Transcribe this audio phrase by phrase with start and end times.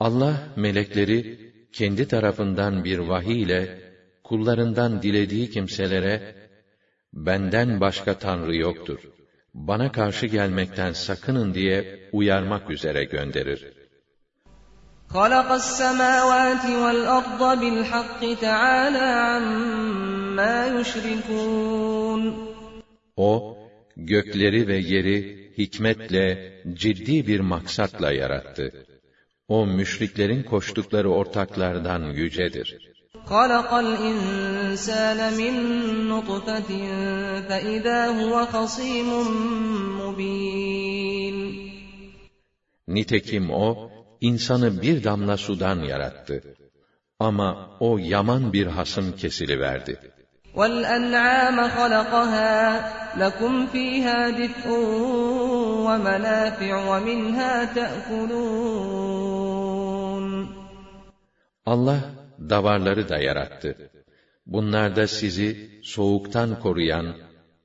[0.00, 3.78] Allah melekleri kendi tarafından bir vahiy ile
[4.24, 6.40] kullarından dilediği kimselere
[7.14, 9.00] benden başka tanrı yoktur.
[9.54, 13.72] Bana karşı gelmekten sakının diye uyarmak üzere gönderir.
[15.14, 22.22] خَلَقَ السَّمَاوَاتِ وَالْأَرْضَ بِالْحَقِّ تَعَالَى عَمَّا يُشْرِكُونَ
[23.16, 23.58] O,
[23.96, 28.86] gökleri ve yeri hikmetle, ciddi bir maksatla yarattı.
[29.48, 32.90] O, müşriklerin koştukları ortaklardan yücedir.
[33.26, 35.54] خَلَقَ الْإِنسَانَ مِنْ
[36.08, 36.70] نُطْفَةٍ
[37.48, 39.08] فَإِذَا هُوَ خَصِيمٌ
[40.00, 41.36] مُبِينٌ
[42.88, 46.42] Nitekim o, insanı bir damla sudan yarattı.
[47.18, 49.98] Ama o yaman bir hasım kesiliverdi.
[50.56, 52.54] وَالْأَنْعَامَ خَلَقَهَا
[53.22, 54.68] لَكُمْ فِيهَا دِفْءٌ
[55.86, 59.00] وَمَنَافِعُ وَمِنْهَا تَأْكُلُونَ
[61.66, 62.00] Allah
[62.50, 63.90] davarları da yarattı.
[64.46, 67.16] Bunlarda sizi soğuktan koruyan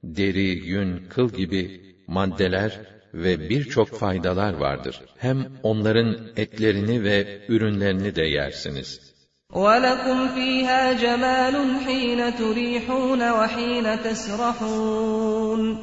[0.04, 2.80] deri, yün, kıl gibi maddeler
[3.14, 5.02] ve birçok faydalar vardır.
[5.18, 9.16] Hem onların etlerini ve ürünlerini de yersiniz.
[9.52, 11.56] وَلَكُمْ فِيهَا جَمَالٌ
[11.86, 15.78] حِينَ تُرِيحُونَ وَحِينَ تَسْرَحُونَ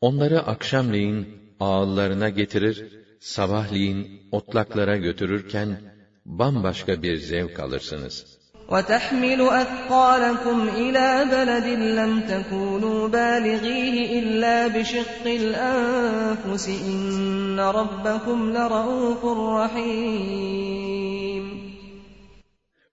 [0.00, 1.28] Onları akşamleyin
[1.60, 2.76] ağıllarına getirir,
[3.20, 5.80] sabahleyin otlaklara götürürken
[6.26, 8.38] bambaşka bir zevk alırsınız.
[8.74, 19.22] وَتَحْمِلُ أَثْقَالَكُمْ إِلَى بَلَدٍ لَمْ تَكُونُوا بَالِغِيهِ إِلَّا بِشِقِّ الْأَنفُسِ إِنَّ رَبَّكُمْ لَرَءُوفٌ
[19.60, 21.44] رَحِيمٌ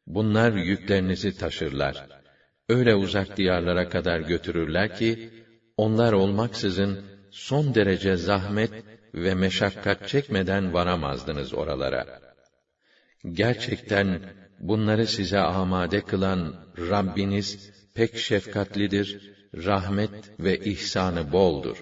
[0.07, 2.07] Bunlar yüklerinizi taşırlar.
[2.69, 5.29] Öyle uzak diyarlara kadar götürürler ki,
[5.77, 6.99] onlar olmaksızın
[7.31, 8.71] son derece zahmet
[9.13, 12.05] ve meşakkat çekmeden varamazdınız oralara.
[13.31, 14.19] Gerçekten
[14.59, 21.77] bunları size amade kılan Rabbiniz pek şefkatlidir, rahmet ve ihsanı boldur.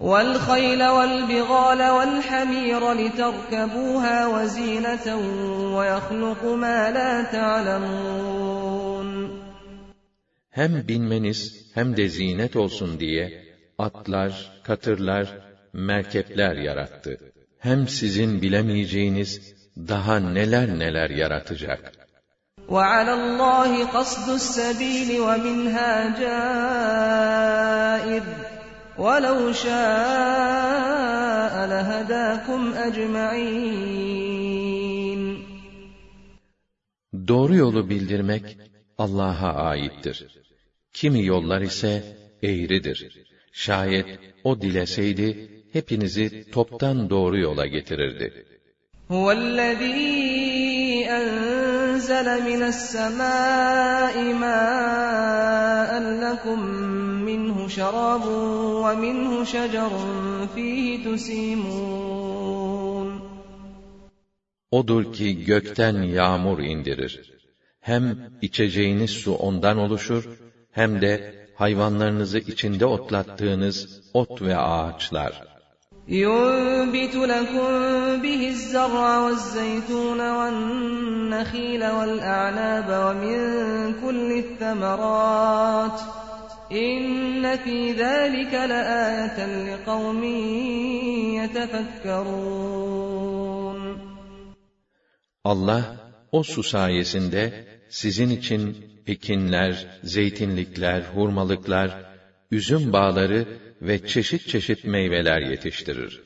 [0.00, 5.06] وَالْخَيْلَ وَالْبِغَالَ وَالْحَمِيرَ لِتَرْكَبُوهَا وَزِينَةً
[5.76, 9.08] وَيَخْلُقُ مَا لَا تَعْلَمُونَ
[10.50, 13.44] Hem binmeniz hem de zinet olsun diye
[13.78, 15.38] atlar, katırlar,
[15.72, 17.18] merkepler yarattı.
[17.58, 21.82] Hem sizin bilemeyeceğiniz daha neler neler yaratacak.
[22.68, 25.92] وَعَلَى اللّٰهِ قَصْدُ السَّب۪يلِ وَمِنْهَا
[26.22, 27.24] جَائِرٌ
[28.98, 34.24] وَلَوْ شَاءَ لَهَدَاكُمْ أَجْمَعِينَ
[37.28, 38.58] Doğru yolu bildirmek
[38.98, 40.26] Allah'a aittir.
[40.92, 43.26] Kimi yollar ise eğridir.
[43.52, 48.47] Şayet o dileseydi hepinizi toptan doğru yola getirirdi.
[49.10, 54.14] هُوَ الَّذ۪ي أَنْزَلَ مِنَ السَّمَاءِ
[54.44, 55.90] مَاءً
[56.24, 56.60] لَكُمْ
[57.28, 58.24] مِنْهُ شَرَابٌ
[58.84, 59.92] وَمِنْهُ شَجَرٌ
[60.54, 62.14] فِيهِ تُسِيمُونَ
[64.70, 67.32] Odur ki gökten yağmur indirir.
[67.80, 70.28] Hem içeceğiniz su ondan oluşur,
[70.70, 75.47] hem de hayvanlarınızı içinde otlattığınız ot ve ağaçlar.
[76.08, 77.68] ينبت لكم
[78.22, 83.38] به الزرع والزيتون والنخيل والأعناب ومن
[84.00, 86.00] كل الثمرات
[86.72, 90.24] إن في ذلك لآية لقوم
[91.40, 92.74] يتفكرون
[95.44, 95.84] Allah
[96.32, 101.90] o su sayesinde sizin için ekinler, zeytinlikler, hurmalıklar,
[102.50, 103.46] üzüm bağları
[103.82, 106.22] ve çeşit çeşit meyveler yetiştirir.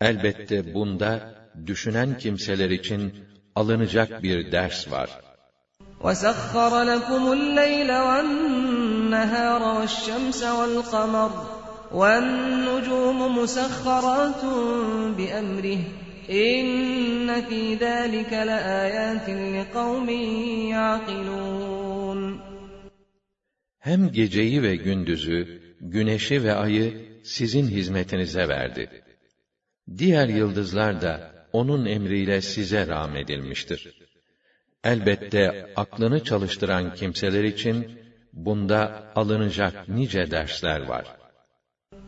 [0.00, 1.34] Elbette bunda
[1.66, 3.14] düşünen kimseler için
[3.54, 5.10] alınacak bir ders var.
[6.04, 11.30] وَسَخَّرَ لَكُمُ اللَّيْلَ وَالنَّهَارَ وَالشَّمْسَ وَالْقَمَرَ
[12.00, 14.42] وَالنُّجُومُ مُسَخَّرَاتٌ
[15.18, 15.80] بِأَمْرِهِ
[16.28, 20.30] İnne fî zâlike leâyâtin liqavmin
[20.66, 22.40] ya'kilûn.
[23.78, 29.02] Hem geceyi ve gündüzü, güneşi ve ayı sizin hizmetinize verdi.
[29.98, 33.98] Diğer yıldızlar da onun emriyle size rahmedilmiştir.
[34.84, 37.98] Elbette aklını çalıştıran kimseler için
[38.32, 41.18] bunda alınacak nice dersler var.''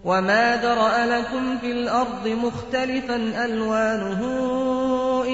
[0.04, 4.22] وَمَا ذَرَأَ لَكُمْ فِي الْأَرْضِ مُخْتَلِفًا أَلْوَانُهُ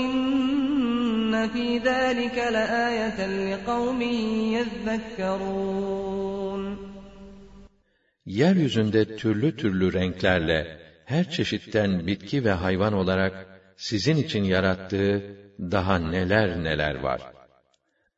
[0.03, 4.03] إِنَّ فِي ذَٰلِكَ لَآيَةً لِقَوْمٍ
[4.57, 5.97] يَذَّكَّرُونَ
[8.27, 13.47] Yeryüzünde türlü türlü renklerle her çeşitten bitki ve hayvan olarak
[13.77, 17.21] sizin için yarattığı daha neler neler var.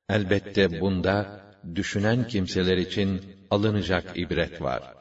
[0.09, 1.41] Elbette bunda
[1.75, 3.21] düşünen kimseler için
[3.51, 4.99] alınacak ibret var.''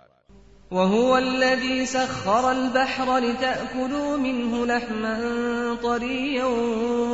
[0.72, 5.18] وهو الذي سخر البحر لتأكلوا منه لحما
[5.84, 6.46] طريا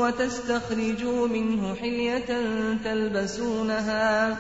[0.02, 2.30] وتستخرجوا منه حلية
[2.84, 4.38] تلبسونها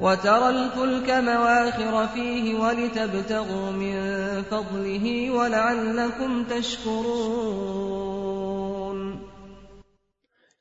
[0.00, 3.94] وترى الفلك مواخر فيه ولتبتغوا من
[4.42, 8.00] فضله ولعلكم تشكرون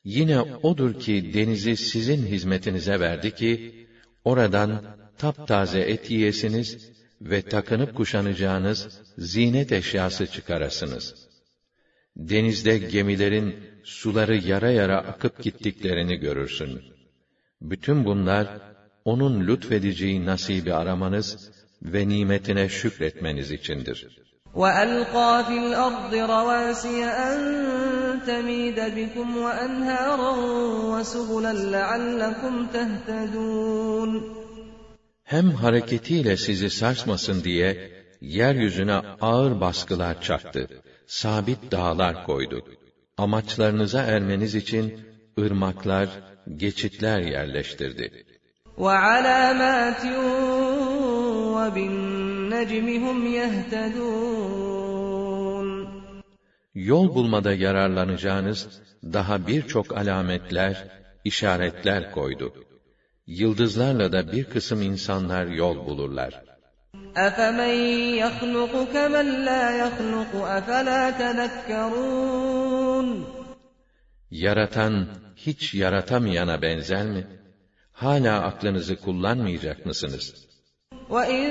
[0.03, 3.51] Yine odur ki denizi sizin hizmetinize verdi ki,
[4.23, 4.71] oradan
[5.17, 6.89] taptaze et yiyesiniz
[7.21, 11.15] ve takınıp kuşanacağınız zinet eşyası çıkarasınız.
[12.15, 16.81] Denizde gemilerin suları yara yara akıp gittiklerini görürsün.
[17.61, 18.47] Bütün bunlar,
[19.05, 21.51] onun lütfedeceği nasibi aramanız
[21.81, 24.07] ve nimetine şükretmeniz içindir.
[24.55, 26.99] وَأَلْقَى فِي الْأَرْضِ رَوَاسِيَ
[27.29, 27.39] أَن
[28.29, 30.33] تَمِيدَ بِكُمْ وَأَنْهَارًا
[30.91, 34.11] وَسُبُلًا لَعَلَّكُمْ تَهْتَدُونَ
[35.23, 40.67] hem hareketiyle sizi sarsmasın diye yeryüzüne ağır baskılar çaktı.
[41.07, 42.65] Sabit dağlar koydu.
[43.17, 44.99] Amaçlarınıza ermeniz için
[45.39, 46.09] ırmaklar,
[46.57, 48.25] geçitler yerleştirdi.
[48.79, 50.03] وَعَلَامَاتٍ
[51.55, 54.69] وَبِالنَّجْمِ هُمْ يَهْتَدُونَ
[56.75, 58.67] Yol bulmada yararlanacağınız
[59.03, 60.87] daha birçok alametler,
[61.23, 62.53] işaretler koydu.
[63.27, 66.43] Yıldızlarla da bir kısım insanlar yol bulurlar.
[67.15, 67.73] أَفَمَنْ
[68.23, 73.07] يَخْلُقُ كَمَنْ لَا يَخْلُقُ أَفَلَا تَذَكَّرُونَ
[74.31, 77.27] Yaratan, hiç yaratamayana benzer mi?
[77.93, 80.49] Hala aklınızı kullanmayacak mısınız?
[81.09, 81.45] وَاِنْ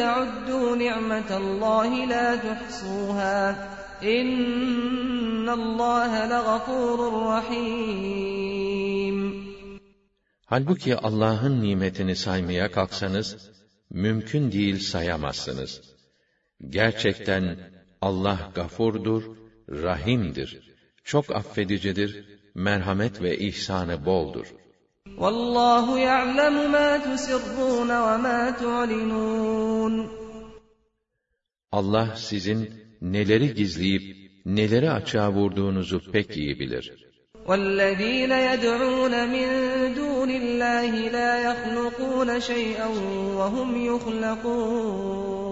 [0.00, 3.54] تَعُدُّوا نِعْمَةَ اللّٰهِ لَا تُحْصُوهَا
[4.02, 6.98] اِنَّ اللّٰهَ لَغَفُورٌ
[7.34, 9.18] رَحِيمٌ
[10.46, 13.50] Halbuki Allah'ın nimetini saymaya kalksanız,
[13.90, 15.80] mümkün değil sayamazsınız.
[16.68, 17.58] Gerçekten
[18.00, 19.22] Allah gafurdur,
[19.68, 20.74] rahimdir.
[21.04, 24.46] Çok affedicidir, merhamet ve ihsanı boldur.
[25.18, 29.94] Vallahu ya'lemu ma tusirrun ve ma tu'linun.
[31.72, 32.60] Allah sizin
[33.02, 34.02] neleri gizleyip
[34.46, 36.84] neleri açığa vurduğunuzu pek iyi bilir.
[37.48, 39.48] وَالَّذ۪ينَ يَدْعُونَ مِنْ
[40.00, 42.88] دُونِ اللّٰهِ لَا يَخْلُقُونَ شَيْئًا
[43.38, 45.44] وَهُمْ يُخْلَقُونَ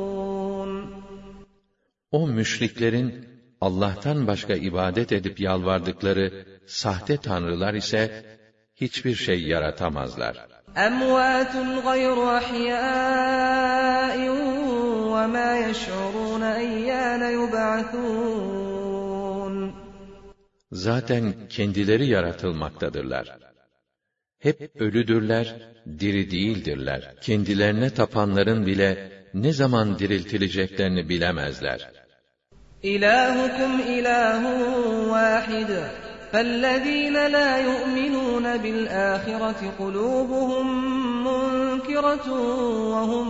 [2.13, 3.29] O müşriklerin
[3.61, 8.25] Allah'tan başka ibadet edip yalvardıkları sahte tanrılar ise
[8.77, 10.35] hiçbir şey yaratamazlar.
[10.77, 11.55] اَمْوَاتٌ
[11.89, 14.17] غَيْرُ اَحْيَاءٍ
[15.15, 18.53] وَمَا يَشْعُرُونَ اَيَّانَ يُبْعَثُونَ
[20.73, 23.39] zaten kendileri yaratılmaktadırlar.
[24.39, 25.57] Hep ölüdürler,
[25.99, 27.15] diri değildirler.
[27.21, 31.91] Kendilerine tapanların bile ne zaman diriltileceklerini bilemezler.
[32.83, 35.69] İlahukum ilahun vahid.
[36.33, 40.67] فَالَّذ۪ينَ لَا يُؤْمِنُونَ بِالْآخِرَةِ قُلُوبُهُمْ
[41.29, 42.27] مُنْكِرَةٌ
[42.93, 43.29] وَهُمْ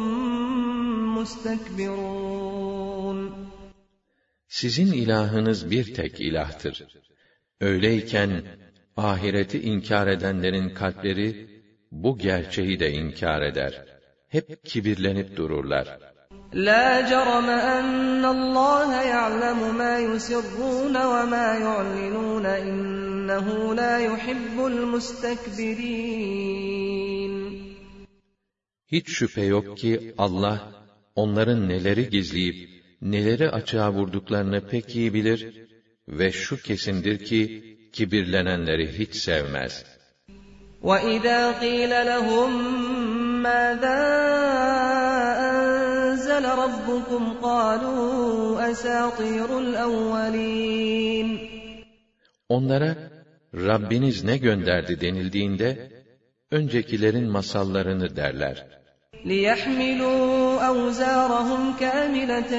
[1.17, 2.53] مُسْتَكْبِرُونَ
[4.49, 6.85] Sizin ilahınız bir tek ilahtır.
[7.61, 8.43] Öyleyken
[8.97, 11.49] ahireti inkar edenlerin kalpleri
[11.91, 13.85] bu gerçeği de inkar eder.
[14.29, 15.99] Hep kibirlenip dururlar.
[16.53, 26.13] لا جرم أن الله يعلم ما يسرون وما يعلنون إنه لا يحب المستكبرين
[28.93, 30.73] Hiç şüphe yok ki Allah
[31.15, 32.71] onların neleri gizleyip
[33.03, 35.69] neleri açığa vurduklarını pek iyi bilir
[36.09, 39.85] ve şu kesindir ki kibirlenenleri hiç sevmez.
[40.83, 42.53] وَإِذَا قِيلَ لَهُم
[43.47, 44.03] مَّاذَا
[46.37, 51.29] أَنزَلَ رَبُّكُمْ قَالُوا أَسَاطِيرُ الْأَوَّلِينَ
[52.49, 52.97] Onlara
[53.55, 55.91] Rabbiniz ne gönderdi denildiğinde
[56.51, 58.67] öncekilerin masallarını derler.
[59.25, 62.53] لِيَحْمِلُوا أَوْزَارَهُمْ كَامِلَةً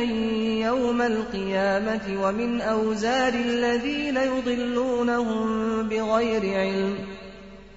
[0.68, 5.46] يَوْمَ الْقِيَامَةِ وَمِنْ أَوْزَارِ الَّذِينَ يُضِلُّونَهُم
[5.90, 6.94] بِغَيْرِ عِلْمٍ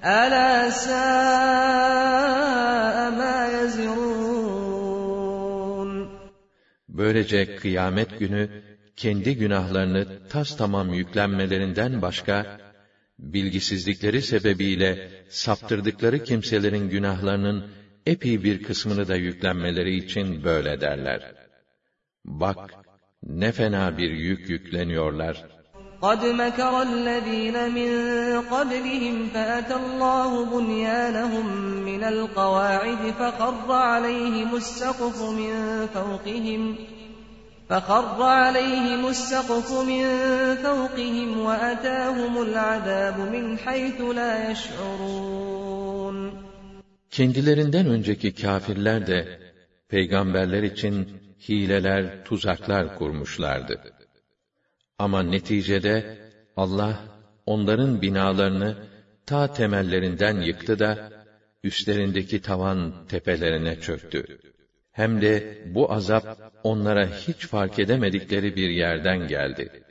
[0.04, 0.96] أَلَا سَاءَ
[3.20, 4.09] مَا يَزِرُونَ
[6.91, 8.49] Böylece kıyamet günü
[8.95, 12.47] kendi günahlarını tas tamam yüklenmelerinden başka
[13.19, 17.63] bilgisizlikleri sebebiyle saptırdıkları kimselerin günahlarının
[18.05, 21.21] epey bir kısmını da yüklenmeleri için böyle derler.
[22.25, 22.57] Bak,
[23.23, 25.45] ne fena bir yük yükleniyorlar.
[26.02, 27.90] قَدْ مَكَرَ الَّذ۪ينَ مِنْ
[28.40, 31.46] قَبْلِهِمْ فَأَتَى اللّٰهُ بُنْيَانَهُمْ
[31.88, 35.52] مِنَ الْقَوَاعِدِ فَخَرَّ عَلَيْهِمُ السَّقْفُ مِنْ
[35.94, 36.76] فَوْقِهِمْ
[37.68, 40.04] فَخَرَّ عَلَيْهِمُ السَّقْفُ مِنْ
[40.66, 46.16] فَوْقِهِمْ وَأَتَاهُمُ الْعَذَابُ مِنْ حَيْثُ لَا يَشْعُرُونَ
[47.10, 49.38] Kendilerinden önceki kâfirler de
[49.88, 51.08] peygamberler için
[51.48, 53.80] hileler, tuzaklar kurmuşlardı.
[55.00, 56.18] Ama neticede
[56.56, 56.94] Allah
[57.46, 58.76] onların binalarını
[59.26, 61.10] ta temellerinden yıktı da
[61.64, 64.38] üstlerindeki tavan tepelerine çöktü.
[64.92, 69.82] Hem de bu azap onlara hiç fark edemedikleri bir yerden geldi.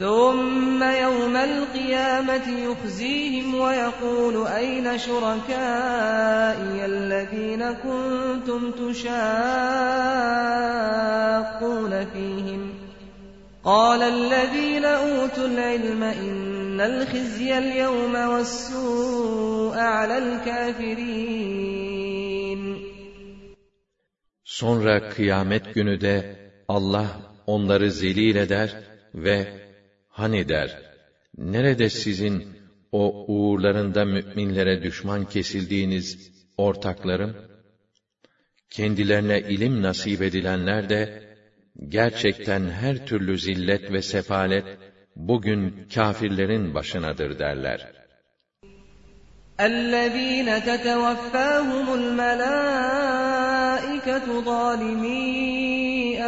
[0.00, 9.24] ثُمَّ يَوْمَ الْقِيَامَةِ يُخْزِيهِمْ وَيَقُولُ أَيْنَ شُرَكَائِيَ الَّذِينَ كُنتُمْ تُشَاقُّونَ
[12.12, 12.62] فِيهِمْ
[13.64, 21.64] قَالَ الَّذِينَ أُوتُوا الْعِلْمَ إِنَّ الْخِزْيَ الْيَوْمَ وَالسُّوءَ عَلَى الْكَافِرِينَ
[24.44, 26.36] Sonra kıyamet günü de
[26.68, 27.06] Allah
[27.46, 28.82] onları zelil eder
[29.14, 29.46] ve
[30.08, 30.78] hani der,
[31.38, 32.48] nerede sizin
[32.92, 37.36] o uğurlarında müminlere düşman kesildiğiniz ortaklarım?
[38.70, 41.27] Kendilerine ilim nasip edilenler de,
[41.88, 44.78] gerçekten her türlü zillet ve sefalet,
[45.16, 47.92] bugün kâfirlerin başınadır derler.
[49.58, 53.06] الَّذ۪ينَ تَتَوَفَّاهُمُ الْمَلَائِكَةُ
[54.50, 55.22] ظَالِمِي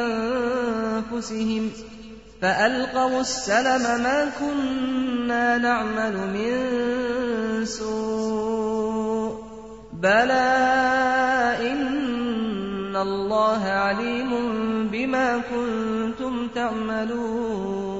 [0.04, 1.64] أَنفُسِهِمْ
[2.42, 6.54] فَأَلْقَوُا السَّلَمَ مَا كُنَّا نَعْمَلُ مِنْ
[7.64, 9.32] سُوءٍ
[9.92, 10.50] بَلَى
[11.70, 11.99] إِنَّ
[13.01, 14.47] Allah alimun
[14.93, 17.97] bima kuntum ta'malun.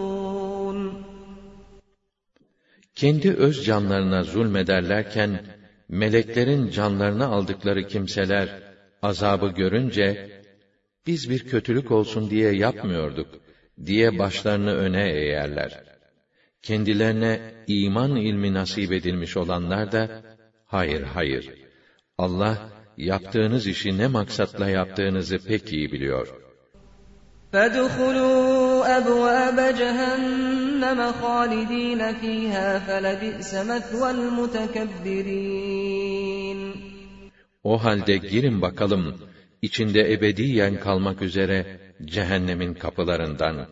[2.96, 5.46] Kendi öz canlarına zulmederlerken
[5.90, 8.48] meleklerin canlarını aldıkları kimseler
[9.02, 10.42] azabı görünce
[11.08, 13.28] biz bir kötülük olsun diye yapmıyorduk
[13.86, 15.84] diye başlarını öne eğerler.
[16.62, 20.22] Kendilerine iman ilmi nasip edilmiş olanlar da
[20.66, 21.50] hayır hayır
[22.18, 26.47] Allah yaptığınız işi ne maksatla yaptığınızı pek iyi biliyor.
[27.53, 35.37] فَادْخُلُوا أَبْوَابَ جَهَنَّمَ خَالِد۪ينَ ف۪يهَا فَلَبِئْسَ مَثْوَى الْمُتَكَبِّر۪ينَ
[37.65, 39.21] O halde girin bakalım,
[39.63, 43.67] içinde ebediyen kalmak üzere cehennemin kapılarından.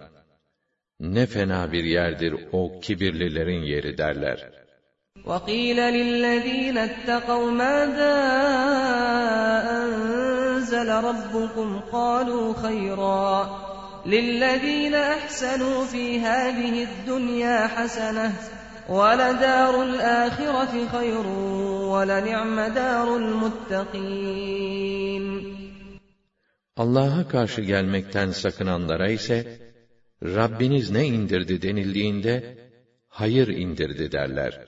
[1.01, 4.58] Ne fena bir yerdir o kibirlilerin yeri derler.
[5.25, 8.15] وَقِيلَ لِلَّذ۪ينَ اتَّقَوْا مَاذَا
[9.79, 13.31] أَنزَلَ رَبُّكُمْ قَالُوا خَيْرًا
[14.07, 18.33] لِلَّذ۪ينَ أَحْسَنُوا فِي هَذِهِ الدُّنْيَا حَسَنَةٌ
[18.89, 21.27] وَلَدَارُ الْآخِرَةِ خَيْرٌ
[21.95, 24.45] وَلَنِعْمَ دَارُ الْمُتَّقِينَ
[26.77, 29.59] Allah'a karşı gelmekten sakınanlara ise,
[30.23, 32.57] Rabbiniz ne indirdi denildiğinde,
[33.09, 34.68] hayır indirdi derler.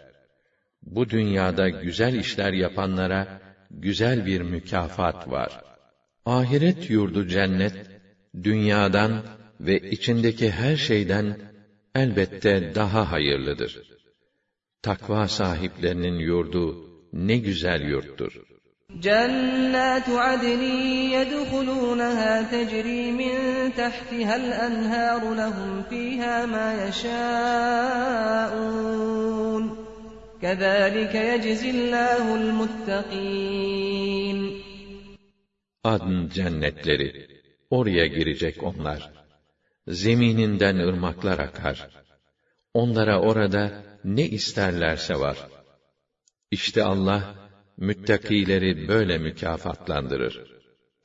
[0.82, 5.60] Bu dünyada güzel işler yapanlara, güzel bir mükafat var.
[6.26, 7.76] Ahiret yurdu cennet,
[8.42, 9.22] dünyadan
[9.60, 11.38] ve içindeki her şeyden
[11.94, 13.82] elbette daha hayırlıdır.
[14.82, 18.32] Takva sahiplerinin yurdu ne güzel yurttur.
[19.02, 20.62] جنات عدن
[21.16, 23.34] يدخلونها تجري من
[23.76, 28.36] تحتها الأنهار لهم فيها ما يشاءون
[30.42, 33.86] كذلك يجزي الله المتقين
[35.84, 37.08] Adn cennetleri.
[37.70, 39.10] Oraya girecek onlar.
[39.88, 41.88] Zemininden ırmaklar akar.
[42.74, 45.38] Onlara orada ne isterlerse var.
[46.50, 47.34] İşte Allah,
[47.76, 50.56] müttakileri böyle mükafatlandırır.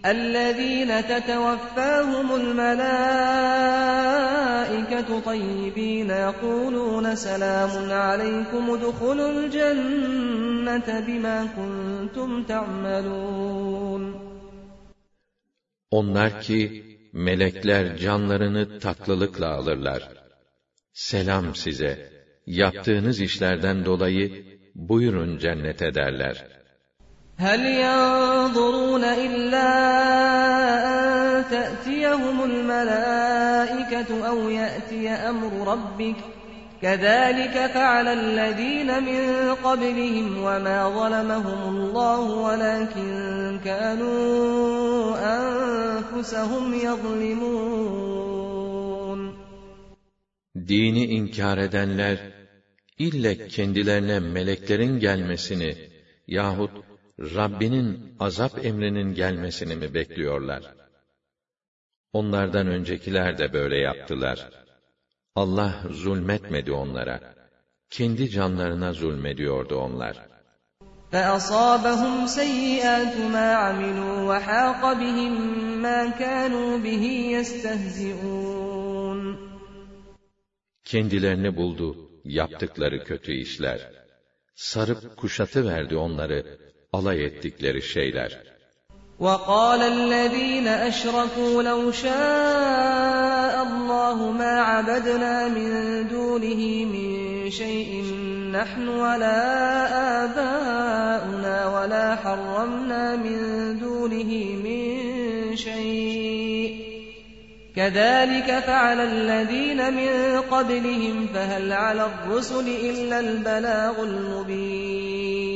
[0.06, 2.80] الذين تتوفاهم الملائكة
[5.20, 14.32] طيبين يقولون سلام عليكم ادخلوا الجنة بما كنتم تعملون
[15.92, 20.10] Onlar ki, melekler canlarını tatlılıkla alırlar.
[20.94, 22.10] Selam size,
[22.46, 26.55] yaptığınız işlerden dolayı buyurun cennete derler.
[27.39, 29.69] هل ينظرون إلا
[30.89, 36.17] أن تأتيهم الملائكة أو يأتي أمر ربك؟
[36.83, 48.37] كذلك فعل الذين من قبلهم وما ظلمهم الله ولكن كانوا أنفسهم يظلمون.
[50.69, 52.19] Dini inkar edenler,
[52.99, 55.73] ille kendilerine meleklerin gelmesini
[56.27, 56.86] yahut
[57.20, 60.64] Rabbinin azap emrinin gelmesini mi bekliyorlar?
[62.14, 64.50] Onlardan öncekiler de böyle yaptılar.
[65.36, 67.20] Allah zulmetmedi onlara.
[67.90, 70.32] Kendi canlarına zulmediyordu onlar.
[71.12, 75.34] فأصابهم سيئات ما عملوا وحاق بهم
[75.86, 77.04] ما كانوا به
[77.38, 79.22] يستهزئون
[80.84, 83.92] Kendilerini buldu yaptıkları kötü işler.
[84.56, 86.58] Sarıp kuşatı verdi onları
[86.97, 88.31] alay ettikleri şeyler.
[89.21, 95.71] وقال الذين أشركوا لو شاء الله ما عبدنا من
[96.09, 97.11] دونه من
[97.51, 98.05] شيء
[98.53, 99.41] نحن ولا
[100.25, 103.39] آباؤنا ولا حرمنا من
[103.79, 104.31] دونه
[104.67, 104.83] من
[105.57, 106.71] شيء
[107.77, 115.47] كذلك فعل الذين من قبلهم فهل على الرسل إلا البلاغ المبين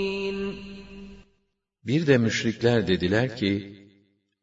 [1.89, 3.75] Bir de müşrikler dediler ki,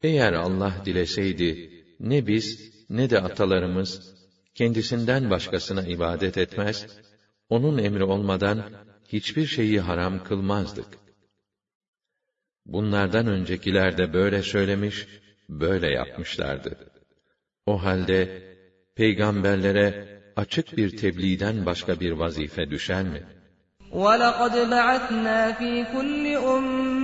[0.02, 4.14] eğer Allah dileseydi, ne biz, ne de atalarımız,
[4.54, 6.86] kendisinden başkasına ibadet etmez,
[7.48, 8.62] onun emri olmadan
[9.08, 10.86] hiçbir şeyi haram kılmazdık.
[12.66, 15.06] Bunlardan öncekiler de böyle söylemiş,
[15.48, 16.90] böyle yapmışlardı.
[17.66, 18.42] O halde,
[18.94, 23.22] peygamberlere açık bir tebliğden başka bir vazife düşer mi?
[23.92, 26.95] وَلَقَدْ بَعَثْنَا فِي كُلِّ أُمَّةٍ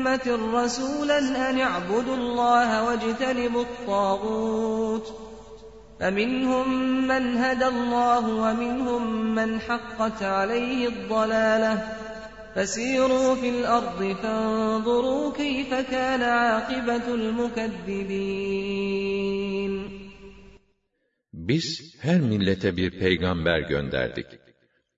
[0.69, 5.07] رَسُولًا أَنِ اعْبُدُوا اللَّهَ وَاجْتَنِبُوا الطَّاغُوتَ
[6.01, 6.69] فَمِنْهُمْ
[7.07, 11.75] مَنْ هَدَى اللَّهُ وَمِنْهُمْ مَنْ حَقَّتْ عَلَيْهِ الضَّلَالَةُ
[12.55, 18.39] فَسِيرُوا فِي الْأَرْضِ فَانظُرُوا كَيْفَ كَانَ عَاقِبَةُ الْمُكَذِّبِينَ
[21.33, 24.27] Biz her millete bir peygamber gönderdik.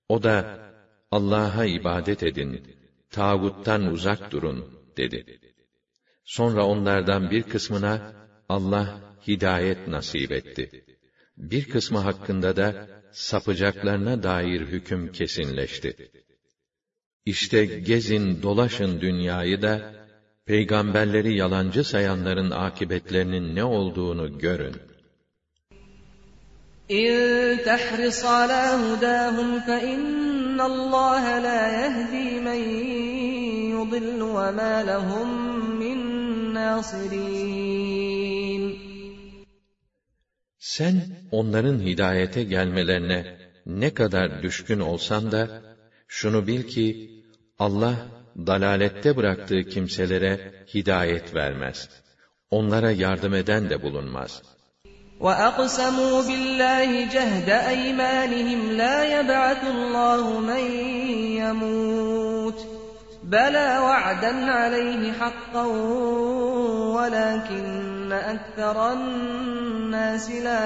[0.09, 0.59] O da
[1.11, 2.67] Allah'a ibadet edin,
[3.11, 5.39] tağuttan uzak durun dedi.
[6.23, 8.13] Sonra onlardan bir kısmına
[8.49, 10.85] Allah hidayet nasip etti.
[11.37, 16.11] Bir kısmı hakkında da sapacaklarına dair hüküm kesinleşti.
[17.25, 19.93] İşte gezin dolaşın dünyayı da
[20.45, 24.75] peygamberleri yalancı sayanların akibetlerinin ne olduğunu görün.
[26.91, 27.13] إن
[27.65, 32.61] تحرص على هداهم فإن الله لا يهدي من
[33.75, 35.27] يضل وما لهم
[35.79, 35.97] من
[36.53, 38.11] ناصرين
[40.59, 40.95] Sen
[41.31, 45.61] onların hidayete gelmelerine ne kadar düşkün olsan da
[46.07, 47.11] şunu bil ki
[47.59, 47.95] Allah
[48.37, 51.89] dalalette bıraktığı kimselere hidayet vermez.
[52.51, 54.41] Onlara yardım eden de bulunmaz.
[55.25, 60.63] وأقسموا بالله جهد أيمانهم لا يبعث الله من
[61.41, 62.74] يموت
[63.32, 65.70] Bela va'den aleyhi hakkan
[66.96, 69.02] velakinne ekferen
[69.90, 70.60] nâsi la.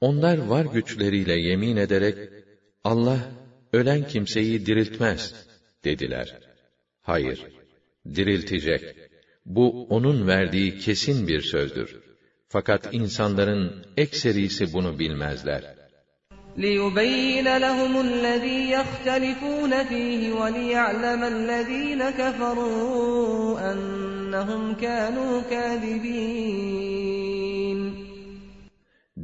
[0.00, 2.16] Onlar var güçleriyle yemin ederek,
[2.84, 3.18] Allah
[3.72, 5.34] ölen kimseyi diriltmez
[5.84, 6.38] dediler.
[7.02, 7.46] Hayır,
[8.14, 8.96] diriltecek.
[9.46, 12.02] Bu onun verdiği kesin bir sözdür.
[12.48, 15.83] Fakat insanların ekserisi bunu bilmezler.''
[16.59, 26.59] لِيُبَيِّنَ لَهُمُ الَّذ۪ي يَخْتَلِفُونَ ف۪يهِ وَلِيَعْلَمَ الَّذ۪ينَ كَفَرُوا أَنَّهُمْ كَانُوا كَاذِب۪ينَ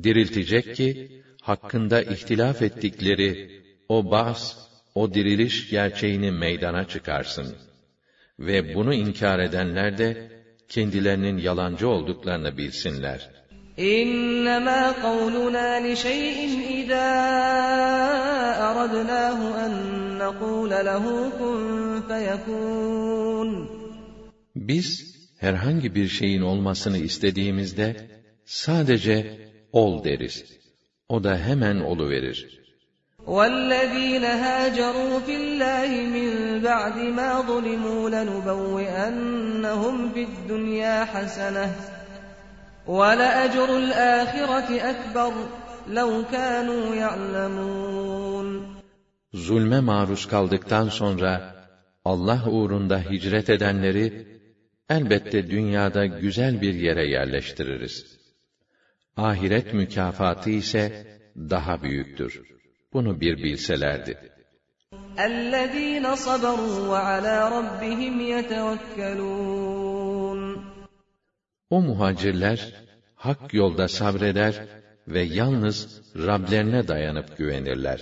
[0.03, 4.57] Diriltecek ki, hakkında ihtilaf ettikleri o bas,
[4.95, 7.55] o diriliş gerçeğini meydana çıkarsın.
[8.39, 10.31] Ve bunu inkar edenler de,
[10.69, 13.38] kendilerinin yalancı olduklarını bilsinler.
[13.77, 17.05] İnnemâ kavlunâ li şey'in idâ
[18.67, 19.75] aradnâhu en
[20.19, 21.61] nekûle lehu kun
[22.07, 23.49] feyekûn.
[24.55, 27.95] Biz, herhangi bir şeyin olmasını istediğimizde,
[28.45, 29.37] sadece
[29.71, 30.43] ol deriz.
[31.09, 32.65] O da hemen oluverir.
[33.27, 36.29] وَالَّذ۪ينَ هَاجَرُوا فِي اللّٰهِ مِنْ
[36.67, 41.69] بَعْدِ مَا ظُلِمُوا لَنُبَوِّئَنَّهُمْ فِي الدُّنْيَا حَسَنَةً
[42.89, 45.33] وَلَأَجْرُ الْآخِرَةِ أَكْبَرُ
[45.87, 48.75] لَوْ كَانُوا يَعْلَمُونَ
[49.33, 51.55] Zulme maruz kaldıktan sonra,
[52.05, 54.27] Allah uğrunda hicret edenleri,
[54.89, 58.17] elbette dünyada güzel bir yere yerleştiririz.
[59.17, 62.41] Ahiret mükafatı ise daha büyüktür.
[62.93, 64.17] Bunu bir bilselerdi.
[65.17, 69.88] اَلَّذ۪ينَ صَبَرُوا وَعَلَى رَبِّهِمْ يَتَوَكَّلُونَ
[71.69, 72.73] O muhacirler,
[73.15, 74.67] hak yolda sabreder
[75.07, 77.99] ve yalnız Rablerine dayanıp güvenirler.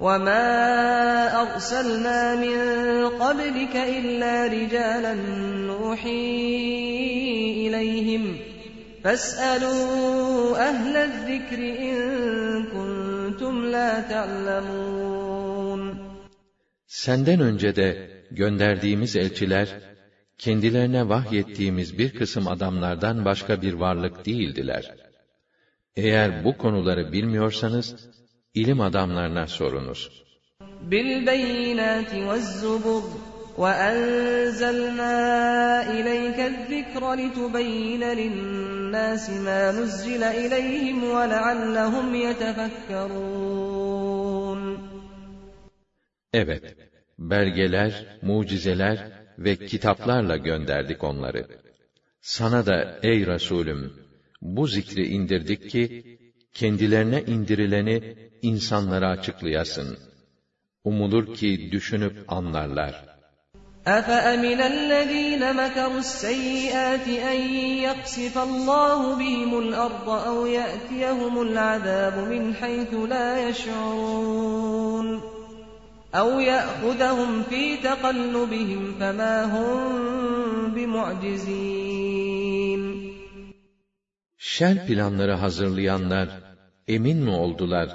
[0.00, 0.46] وَمَا
[1.42, 2.58] أَرْسَلْنَا مِنْ
[3.22, 5.14] قَبْلِكَ إِلَّا رِجَالًا
[5.70, 6.22] نُوحِي
[7.64, 8.24] إِلَيْهِمْ
[9.02, 11.96] فَاسْأَلُوا أَهْلَ الذِّكْرِ إِن
[12.74, 15.82] كُنتُمْ لَا تَعْلَمُونَ
[16.86, 19.68] Senden önce de gönderdiğimiz elçiler,
[20.38, 24.94] kendilerine vahyettiğimiz bir kısım adamlardan başka bir varlık değildiler.
[25.96, 28.10] Eğer bu konuları bilmiyorsanız,
[28.54, 30.22] ilim adamlarına sorunuz.
[30.90, 33.02] بِالْبَيِّنَاتِ وَالزُّبُرِ
[33.62, 35.16] وَأَنزَلْنَا
[35.96, 43.42] إِلَيْكَ الذِّكْرَ لِتُبَيِّنَ لِلنَّاسِ مَا نُزِّلَ إِلَيْهِمْ وَلَعَلَّهُمْ يَتَفَكَّرُونَ
[46.32, 46.76] Evet,
[47.18, 48.98] belgeler, mucizeler
[49.38, 51.46] ve kitaplarla gönderdik onları.
[52.20, 53.92] Sana da ey Resulüm,
[54.42, 56.18] bu zikri indirdik ki,
[56.54, 59.98] kendilerine indirileni insanlara açıklayasın.
[60.84, 63.12] Umulur ki düşünüp anlarlar.
[63.86, 67.40] أَفَأَمِنَ الَّذ۪ينَ مَكَرُوا السَّيِّئَاتِ أَنْ
[67.88, 75.06] يَقْسِفَ اللّٰهُ بِهِمُ الْأَرْضَ أَوْ يَأْتِيَهُمُ الْعَذَابُ مِنْ حَيْثُ لَا يَشْعُرُونَ
[76.16, 79.76] أَوْ يَأْخُذَهُمْ فِي تَقَلُّبِهِمْ فَمَا هُمْ
[80.76, 82.32] بِمُعْجِزِينَ
[84.38, 86.28] Şer planları hazırlayanlar,
[86.88, 87.88] emin mi oldular,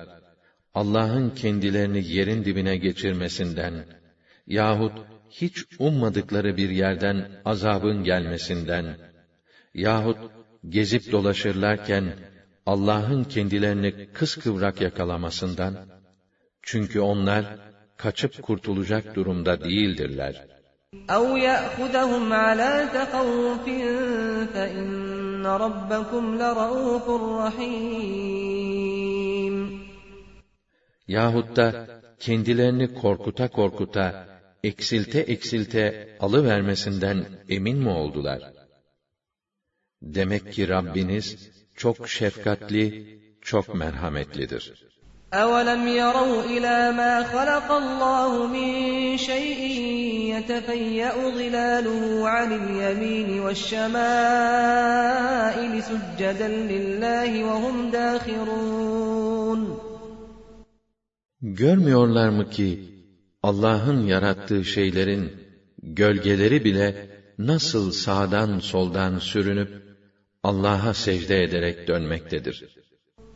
[0.74, 3.86] Allah'ın kendilerini yerin dibine geçirmesinden,
[4.48, 4.94] yahut
[5.30, 8.98] hiç ummadıkları bir yerden azabın gelmesinden
[9.74, 10.18] yahut
[10.70, 12.14] gezip dolaşırlarken
[12.66, 15.88] Allah'ın kendilerini kıskıvrak yakalamasından
[16.62, 17.46] çünkü onlar
[18.02, 20.36] kaçıp kurtulacak durumda değildirler.
[21.08, 23.66] اَوْ يَأْخُذَهُمْ عَلَى تَخَوُّفٍ
[24.54, 27.08] فَإِنَّ رَبَّكُمْ لَرَؤُوفٌ
[27.44, 28.78] رَحِيمٌ
[31.08, 31.68] Yahut da
[32.20, 34.28] kendilerini korkuta korkuta
[34.64, 38.42] eksilte eksilte alıvermesinden emin mi oldular?
[40.02, 44.74] Demek ki Rabbiniz çok şefkatli, çok merhametlidir.
[45.34, 48.70] أَوَلَمْ يَرَوْا إِلَى مَا خَلَقَ اللّٰهُ مِنْ
[49.18, 49.62] شَيْءٍ
[50.34, 54.64] يَتَفَيَّأُ ظِلَالُهُ عَنِ الْيَمِينِ وَالشَّمَائِلِ
[55.90, 59.62] سُجَّدًا لِلّٰهِ وَهُمْ دَاخِرُونَ
[61.42, 62.80] Görmüyorlar mı ki
[63.44, 65.32] Allah'ın yarattığı şeylerin
[65.84, 69.98] gölgeleri bile nasıl sağdan soldan sürünüp
[70.44, 72.81] Allah'a secde ederek dönmektedir.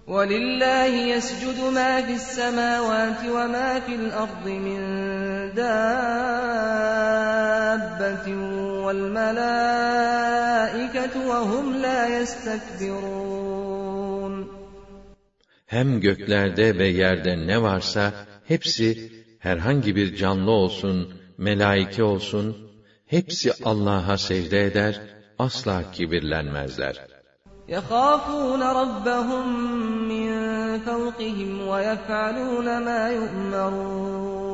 [0.07, 4.81] وَلِلَّهِ يَسْجُدُ مَا فِي السَّمَاوَاتِ وَمَا فِي الْأَرْضِ مِنْ
[5.55, 5.87] دَابَّةٍ
[8.85, 9.55] وَالْمَلَائِكَةُ
[11.27, 13.31] وَهُمْ لَا يَسْتَكْبِرُونَ
[15.65, 18.13] Hem göklerde ve yerde ne varsa
[18.47, 22.57] hepsi herhangi bir canlı olsun, melaike olsun,
[23.05, 25.01] hepsi Allah'a secde eder,
[25.39, 27.14] asla kibirlenmezler.
[27.71, 29.45] يَخَافُونَ رَبَّهُمْ
[30.07, 30.29] مِنْ
[30.79, 34.51] فَوْقِهِمْ وَيَفْعَلُونَ مَا يُؤْمَرُونَ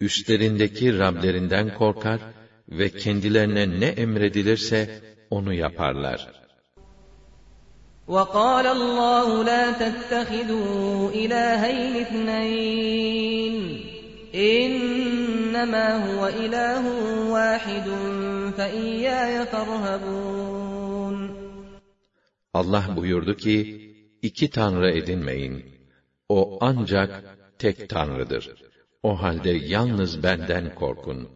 [0.00, 2.20] Üstlerindeki Rablerinden korkar
[2.68, 6.42] ve kendilerine ne emredilirse onu yaparlar.
[8.08, 13.85] وقال الله لا تتخذوا إلهين اثنين
[14.36, 16.84] إنما هو إله
[17.30, 17.88] واحد
[18.56, 21.42] فإياي فارهبون
[22.54, 23.56] Allah buyurdu ki,
[24.22, 25.64] iki tanrı edinmeyin.
[26.28, 27.10] O ancak
[27.58, 28.54] tek tanrıdır.
[29.02, 31.28] O halde yalnız benden korkun.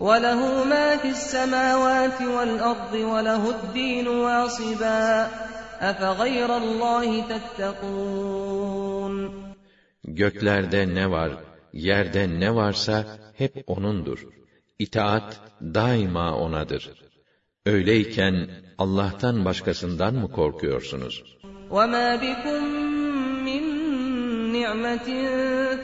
[0.00, 0.40] وَلَهُ
[0.72, 5.02] مَا فِي السَّمَاوَاتِ وَالْأَرْضِ وَلَهُ الدِّينُ وَاصِبًا
[5.90, 9.14] اَفَغَيْرَ اللّٰهِ تَتَّقُونَ
[10.04, 11.30] Göklerde ne var,
[11.74, 14.26] yerde ne varsa hep O'nundur.
[14.78, 16.90] İtaat daima O'nadır.
[17.66, 21.24] Öyleyken Allah'tan başkasından mı korkuyorsunuz?
[21.70, 22.62] وَمَا بِكُم
[23.48, 23.64] مِّن
[24.56, 25.08] نِّعْمَةٍ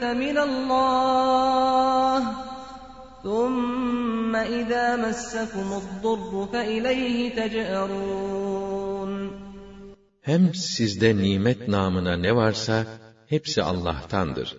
[0.01, 2.21] فَمِنَ اللّٰهِ
[3.23, 9.11] ثُمَّ إِذَا مَسَّكُمُ الضُّرُّ فَإِلَيْهِ تَجْأَرُونَ
[10.21, 12.85] Hem sizde nimet namına ne varsa
[13.27, 14.57] hepsi Allah'tandır.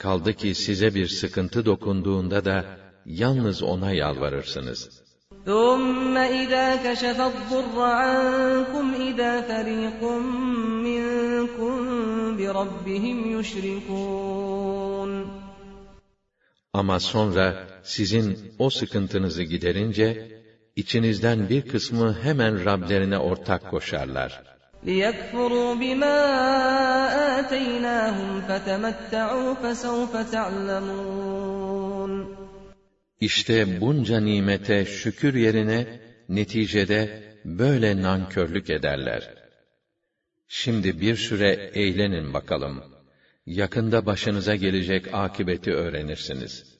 [0.00, 5.06] Kaldı ki size bir sıkıntı dokunduğunda da yalnız ona yalvarırsınız.
[5.46, 10.00] ثُمَّ إِذَا كَشَفَ الضُّرَّ عَنكُمْ إِذَا فَرِيقٌ
[10.86, 11.74] مِّنكُم
[12.38, 15.26] بِرَبِّهِمْ يُشْرِكُونَ
[16.72, 20.40] Ama sonra sizin o sıkıntınızı giderince,
[20.76, 24.49] içinizden bir kısmı hemen Rablerine ortak koşarlar.
[24.86, 26.18] لِيَكْفُرُوا بِمَا
[27.38, 32.12] آتَيْنَاهُمْ فَتَمَتَّعُوا فَسَوْفَ تَعْلَمُونَ
[33.20, 39.34] İşte bunca nimete şükür yerine, neticede böyle nankörlük ederler.
[40.48, 42.82] Şimdi bir süre eğlenin bakalım.
[43.46, 46.76] Yakında başınıza gelecek akibeti öğrenirsiniz.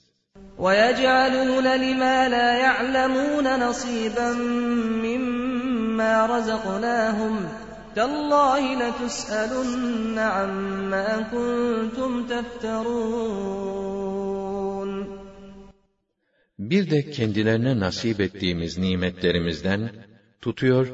[0.59, 4.29] وَيَجْعَلُونَ لِمَا لَا يَعْلَمُونَ نَصِيبًا
[5.07, 7.60] مِّمَّا رَزَقْنَاهُمْ
[7.97, 13.47] تَاللّٰهِ لَتُسْأَلُنَّ عَمَّا كُنتُمْ تَفْتَرُونَ
[16.59, 19.91] Bir de kendilerine nasip ettiğimiz nimetlerimizden
[20.41, 20.93] tutuyor,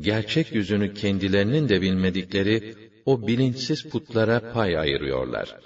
[0.00, 2.74] gerçek yüzünü kendilerinin de bilmedikleri
[3.06, 5.56] o bilinçsiz putlara pay ayırıyorlar.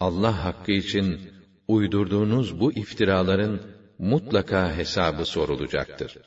[0.00, 1.20] Allah hakkı için
[1.68, 3.60] uydurduğunuz bu iftiraların
[3.98, 6.18] mutlaka hesabı sorulacaktır.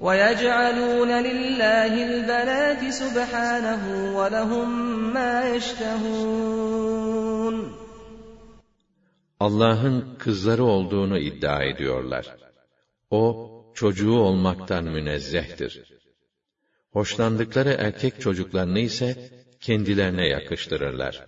[0.00, 3.82] وَيَجْعَلُونَ لِلَّهِ الْبَنَاتِ سُبْحَانَهُ
[4.18, 4.68] وَلَهُم
[5.14, 7.06] مَّا يَشْتَهُونَ
[9.40, 12.36] Allah'ın kızları olduğunu iddia ediyorlar.
[13.10, 15.82] O, çocuğu olmaktan münezzehtir.
[16.90, 19.30] Hoşlandıkları erkek çocuklarını ise
[19.60, 21.26] kendilerine yakıştırırlar.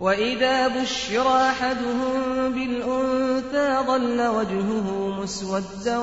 [0.00, 4.86] وَإِذَا بُشِّرَ أَحَدُهُم بِالْأُنثَىٰ ظَلَّ وَجْهُهُ
[5.20, 5.98] مُسْوَدًّا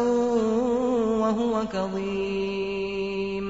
[1.21, 3.47] وَهُوَ كَظِيمٌ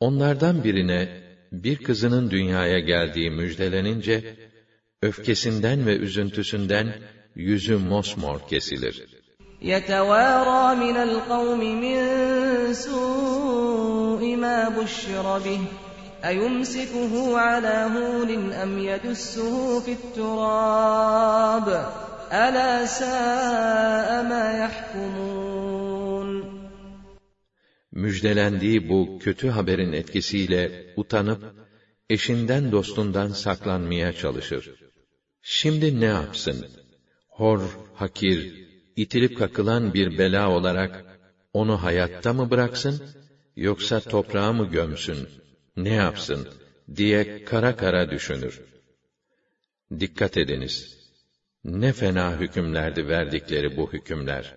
[0.00, 1.08] Onlardan birine
[1.52, 4.36] bir kızının dünyaya geldiği müjdelenince,
[5.02, 6.94] öfkesinden ve üzüntüsünden
[7.34, 9.06] yüzü mosmor kesilir.
[9.62, 11.98] يَتَوَارَىٰ مِنَ الْقَوْمِ مِن
[12.84, 15.60] سُوءِ مَا بُشِّرَ بِهِ
[16.30, 17.12] أَيُمْسِكُهُ
[17.46, 21.66] عَلَىٰ هُونٍ أَمْ يَدُسُّهُ فِي التُّرَابِ
[22.32, 26.56] أَلَا سَاءَ مَا يَحْكُمُونَ
[27.92, 31.54] Müjdelendiği bu kötü haberin etkisiyle utanıp,
[32.10, 34.74] eşinden dostundan saklanmaya çalışır.
[35.42, 36.66] Şimdi ne yapsın?
[37.28, 37.60] Hor,
[37.94, 38.66] hakir,
[38.96, 41.04] itilip kakılan bir bela olarak
[41.52, 43.02] onu hayatta mı bıraksın
[43.56, 45.28] yoksa toprağa mı gömsün?
[45.80, 46.48] Ne yapsın
[46.96, 48.60] diye kara kara düşünür.
[50.00, 50.96] Dikkat ediniz.
[51.64, 54.54] Ne fena hükümlerdi verdikleri bu hükümler.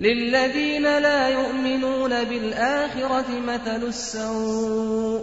[0.00, 5.20] لِلَّذ۪ينَ لَا يُؤْمِنُونَ بِالْآخِرَةِ مَثَلُ السَّوْءِ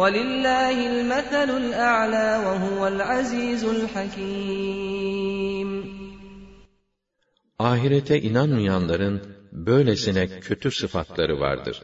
[0.00, 5.70] وَلِلَّهِ الْمَثَلُ الْأَعْلَى وَهُوَ الْعَز۪يزُ الْحَك۪يمُ
[7.58, 9.22] Ahirete inanmayanların
[9.52, 11.82] böylesine kötü sıfatları vardır.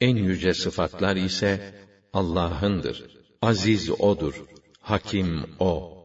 [0.00, 1.74] En yüce sıfatlar ise
[2.14, 3.04] Allah'ındır.
[3.42, 4.34] Aziz O'dur.
[4.80, 6.04] Hakim O.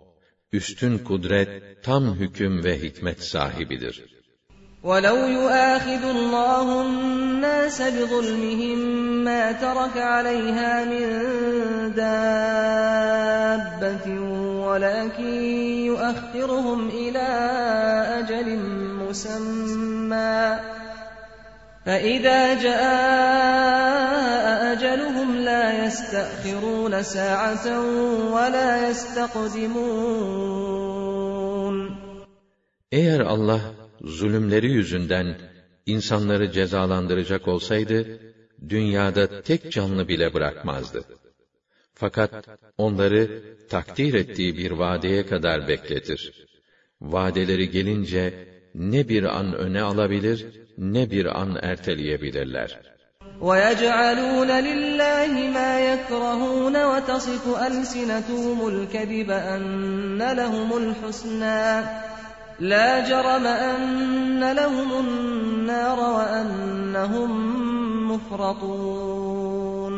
[0.51, 4.15] Üstün kudret, tam hüküm ve hikmet sahibidir.
[4.89, 8.79] وَلَوْ يُؤَاخِذُ اللّٰهُ النَّاسَ بِظُلْمِهِمْ
[9.27, 11.05] مَا تَرَكَ عَلَيْهَا مِنْ
[12.01, 13.27] دَابَّةٍ
[14.67, 15.33] وَلَكِنْ
[15.89, 17.29] يُؤَخِّرُهُمْ إِلَى
[18.19, 18.47] أَجَلٍ
[19.01, 20.41] مُّسَمًّى
[21.85, 25.18] فَإِذَا جَاءَ أَجَلُهُمْ
[25.69, 27.65] لَا يَسْتَأْخِرُونَ سَاعَةً
[28.35, 29.95] وَلَا يَسْتَقْدِمُونَ
[32.91, 33.61] Eğer Allah
[34.01, 35.37] zulümleri yüzünden
[35.85, 38.19] insanları cezalandıracak olsaydı,
[38.69, 41.03] dünyada tek canlı bile bırakmazdı.
[41.93, 46.47] Fakat onları takdir ettiği bir vadeye kadar bekletir.
[47.01, 50.45] Vadeleri gelince ne bir an öne alabilir
[50.77, 52.88] ne bir an erteleyebilirler.
[53.41, 61.63] وَيَجْعَلُونَ لِلَّهِ مَا يَكْرَهُونَ وَتَصِفُ أَلْسِنَتُهُمُ الْكَذِبَ أَنَّ لَهُمُ الْحُسْنَى
[62.59, 67.31] لَا جَرَمَ أَنَّ لَهُمُ النَّارَ وَأَنَّهُمْ
[68.11, 69.95] مُفْرَطُونَ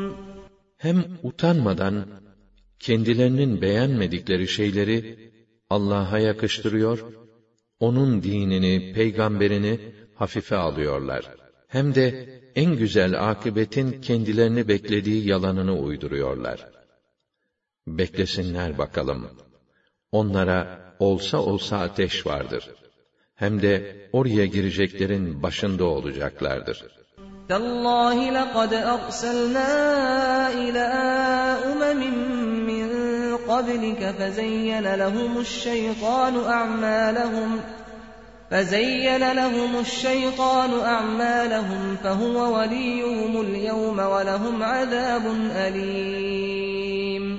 [0.77, 2.05] Hem utanmadan
[2.79, 5.31] kendilerinin beğenmedikleri şeyleri
[5.69, 7.05] Allah'a yakıştırıyor,
[7.79, 9.79] onun dinini, peygamberini
[10.15, 11.40] hafife alıyorlar.
[11.71, 16.67] Hem de en güzel akıbetin kendilerini beklediği yalanını uyduruyorlar.
[17.87, 19.29] Beklesinler bakalım.
[20.11, 22.69] Onlara olsa olsa ateş vardır.
[23.35, 26.85] Hem de oraya gireceklerin başında olacaklardır.
[27.49, 29.71] تَاللّٰهِ لَقَدْ أَرْسَلْنَا
[30.63, 30.85] إِلَى
[31.71, 32.01] أُمَمٍ
[32.69, 32.87] مِّن
[33.51, 37.51] قَبْلِكَ فَزَيَّنَ لَهُمُ الشَّيْطَانُ أَعْمَالَهُمْ
[38.51, 45.25] فَزَيَّنَ لَهُمُ الشَّيْطَانُ أَعْمَالَهُمْ فَهُوَ وَلِيُّهُمُ الْيَوْمَ وَلَهُمْ عَذَابٌ
[45.65, 47.37] أَلِيمٌ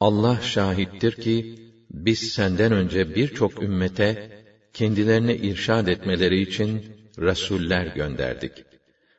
[0.00, 1.54] Allah şahittir ki
[1.90, 4.30] biz senden önce birçok ümmete
[4.72, 6.84] kendilerine irşad etmeleri için
[7.18, 8.52] rasuller gönderdik.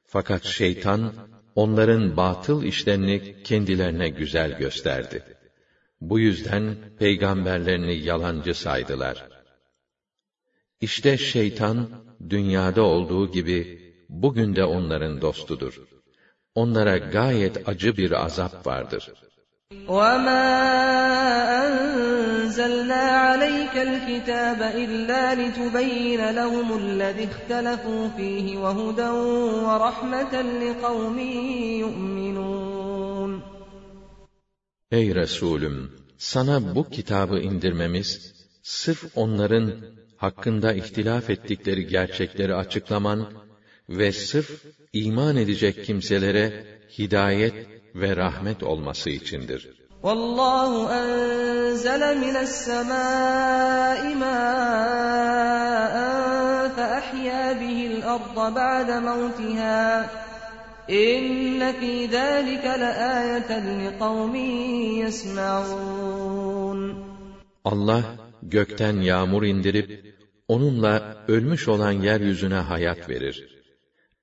[0.05, 1.13] Fakat şeytan
[1.55, 5.23] onların batıl işlerini kendilerine güzel gösterdi.
[6.01, 9.32] Bu yüzden peygamberlerini yalancı saydılar.
[10.81, 11.89] İşte şeytan
[12.29, 15.81] dünyada olduğu gibi bugün de onların dostudur.
[16.55, 19.13] Onlara gayet acı bir azap vardır.
[19.87, 20.45] وَمَا
[21.63, 29.09] أَنزَلْنَا عَلَيْكَ الْكِتَابَ إِلَّا لِتُبَيِّنَ لَهُمُ الَّذِي اخْتَلَفُوا فِيهِ وَهُدًى
[29.67, 30.33] وَرَحْمَةً
[30.63, 31.17] لِقَوْمٍ
[31.83, 33.31] يُؤْمِنُونَ
[34.91, 35.91] Ey Resulüm!
[36.17, 38.33] Sana bu kitabı indirmemiz,
[38.63, 39.73] sırf onların
[40.23, 43.33] hakkında ihtilaf ettikleri gerçekleri açıklaman
[43.89, 46.65] ve sırf iman edecek kimselere
[46.97, 49.69] hidayet ve rahmet olması içindir.
[50.03, 55.95] وَاللّٰهُ أَنزَلَ مِنَ السَّمَاءِ مَاءً
[56.75, 59.81] فَأَحْيَا بِهِ الْأَرْضَ بَعْدَ مَوْتِهَا
[60.89, 63.51] إِنَّ فِي ذَٰلِكَ لَآيَةً
[63.83, 64.35] لِقَوْمٍ
[65.03, 66.79] يَسْمَعُونَ
[67.65, 68.03] Allah
[68.43, 70.12] gökten yağmur indirip
[70.47, 73.63] onunla ölmüş olan yeryüzüne hayat verir.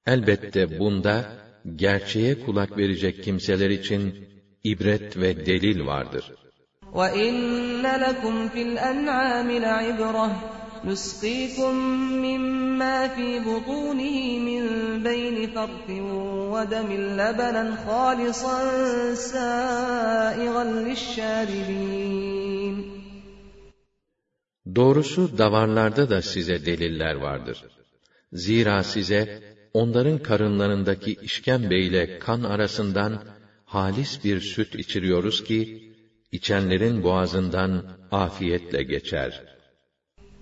[0.07, 1.33] Elbette bunda
[1.77, 4.15] gerçeğe kulak verecek kimseler için
[4.65, 6.25] ibret ve delil vardır.
[6.93, 10.29] وَإِنَّ لَكُمْ فِي الْأَنْعَامِ لَعِبْرَةً
[10.85, 11.75] نُسْقِيكُم
[12.27, 14.17] مِّمَّا فِي بُطُونِهِ
[14.49, 14.63] مِن
[15.09, 15.89] بَيْنِ فَرْثٍ
[16.55, 18.59] وَدَمٍ لَبَنًا خَالِصًا
[19.15, 22.75] سَائِغًا لِلشَّارِبِينَ
[24.75, 27.65] Doğrusu davarlarda da size deliller vardır.
[28.33, 33.25] Zira size onların karınlarındaki işkembe ile kan arasından
[33.65, 35.93] halis bir süt içiriyoruz ki
[36.33, 37.73] içenlerin boğazından
[38.11, 39.43] afiyetle geçer.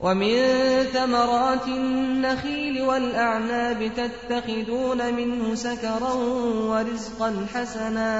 [0.01, 0.37] وَمِن
[0.94, 6.14] ثَمَرَاتِ النَّخِيلِ وَالْأَعْنَابِ تَتَّخِذُونَ مِنْهُ سَكَرًا
[6.70, 8.14] وَرِزْقًا حَسَنًا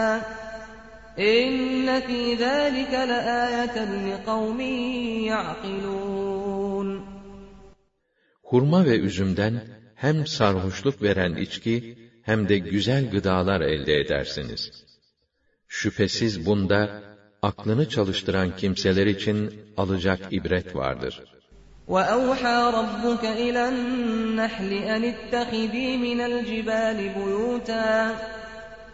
[1.19, 3.77] إِنَّ فِي ذَلِكَ لَآيَةً
[4.09, 4.61] لِقَوْمٍ
[5.31, 7.01] يَعْقِلُونَ
[8.43, 9.55] Hurma ve üzümden
[9.95, 14.85] hem sarhoşluk veren içki hem de güzel gıdalar elde edersiniz.
[15.69, 17.03] Şüphesiz bunda
[17.43, 21.23] aklını çalıştıran kimseler için alacak ibret vardır.
[21.89, 27.89] وَأَوْحَى رَبُّكَ إِلَى النَّحْلِ أَنِ اتَّخِذِي مِنَ الْجِبَالِ بُيُوتًا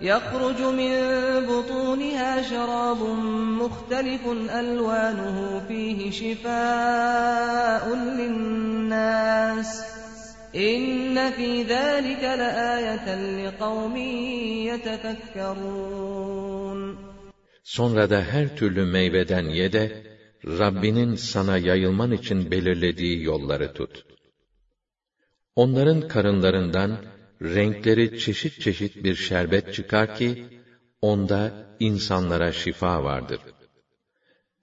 [0.00, 0.92] يَخْرُجُ مِن
[1.50, 3.00] بُطُونِهَا شَرَابٌ
[3.62, 4.24] مُخْتَلِفٌ
[4.60, 5.36] أَلْوَانُهُ
[5.68, 7.84] فِيهِ شِفَاءٌ
[8.18, 9.70] لِلنَّاسِ
[10.54, 13.08] إِنَّ فِي ذَلِكَ لَآيَةً
[13.46, 13.96] لِقَوْمٍ
[14.70, 15.94] يَتَفَكَّرُونَ
[17.64, 20.02] Sonra da her türlü meyveden ye de,
[20.46, 24.04] Rabbinin sana yayılman için belirlediği yolları tut.
[25.56, 26.98] Onların karınlarından
[27.42, 30.44] renkleri çeşit çeşit bir şerbet çıkar ki,
[31.02, 33.40] onda insanlara şifa vardır.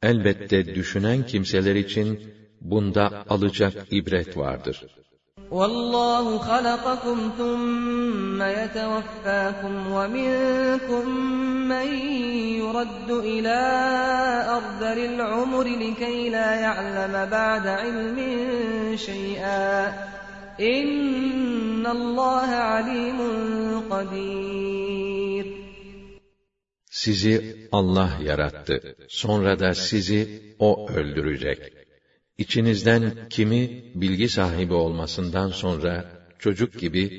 [0.03, 4.86] Elbette düşünen kimseler için bunda alacak ibret vardır.
[5.51, 11.05] وَاللّٰهُ خَلَقَكُمْ ثُمَّ يَتَوَفَّاكُمْ وَمِنْكُمْ
[11.72, 11.88] مَنْ
[12.62, 13.59] يُرَدُّ إِلَى
[14.57, 18.18] أَرْذَلِ الْعُمُرِ لِكَيْ لَا يَعْلَمَ بَعْدَ عِلْمٍ
[18.95, 19.93] شَيْئًا
[20.59, 25.46] İnnallâhe alîmun kadir.
[26.90, 28.94] Sizi Allah yarattı.
[29.09, 30.28] Sonra da sizi
[30.59, 31.59] O öldürecek.
[32.38, 36.04] İçinizden kimi bilgi sahibi olmasından sonra
[36.38, 37.11] çocuk gibi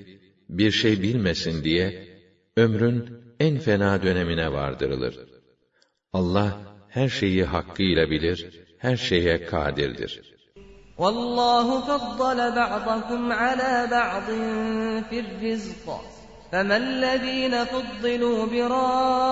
[0.49, 1.93] bir şey bilmesin diye
[2.57, 3.05] ömrün
[3.39, 5.15] en fena dönemine vardırılır.
[6.13, 6.57] Allah
[6.88, 8.45] her şeyi hakkıyla bilir,
[8.77, 10.36] her şeye kadirdir.
[10.98, 14.26] وَاللّٰهُ فَضَّلَ بَعْضَكُمْ عَلَى بَعْضٍ
[15.10, 16.02] فِي الرِّزْقِ.
[16.52, 19.24] فَمَا الَّذ۪ينَ فُضِّلُوا بِرَادِّ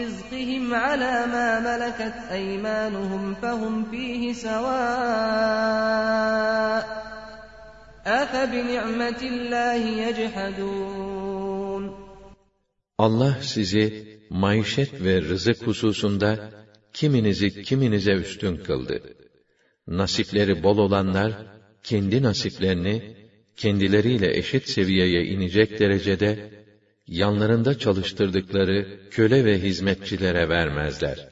[0.00, 5.80] رِزْقِهِمْ عَلَى مَا مَلَكَتْ أَيْمَانُهُمْ فَهُمْ ف۪يهِ سَوَاءٌ
[8.06, 11.84] اَفَبِنِعْمَةِ اللّٰهِ يَجْحَدُونَ.
[13.40, 13.84] Sizi
[15.04, 16.59] ve rızık hususunda
[16.92, 19.02] kiminizi kiminize üstün kıldı.
[19.86, 21.32] Nasipleri bol olanlar
[21.82, 23.16] kendi nasiplerini
[23.56, 26.50] kendileriyle eşit seviyeye inecek derecede
[27.06, 31.28] yanlarında çalıştırdıkları köle ve hizmetçilere vermezler.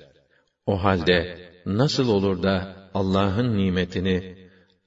[0.67, 4.37] O halde nasıl olur da Allah'ın nimetini,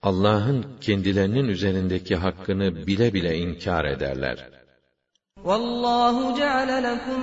[0.02, 4.61] Allah'ın kendilerinin üzerindeki hakkını bile bile inkar ederler.
[5.45, 7.21] وَاللّٰهُ جَعَلَ لَكُم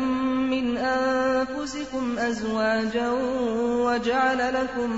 [0.50, 3.10] مِّنْ أَنفُسِكُمْ أَزْوَاجًا
[3.86, 4.90] وَجَعَلَ لَكُم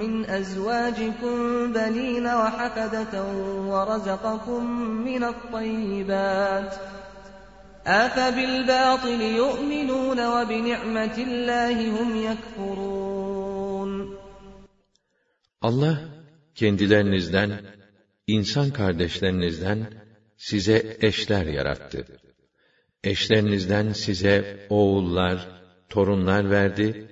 [0.00, 1.36] مِّنْ أَزْوَاجِكُم
[1.72, 3.14] بَنِينَ وَحَفَدَةً
[3.72, 4.62] وَرَزَقَكُم
[5.08, 6.72] مِّنَ الطَّيِّبَاتِ
[7.86, 13.90] أَفَبِالْبَاطِلِ يُؤْمِنُونَ وَبِنِعْمَةِ اللّٰهِ هُمْ يَكْفُرُونَ
[15.62, 15.98] Allah
[16.54, 17.50] kendilerinizden,
[18.26, 19.78] insan kardeşlerinizden
[20.36, 22.06] size eşler yarattı.
[23.05, 25.47] eşlerinizden size oğullar,
[25.89, 27.07] torunlar verdi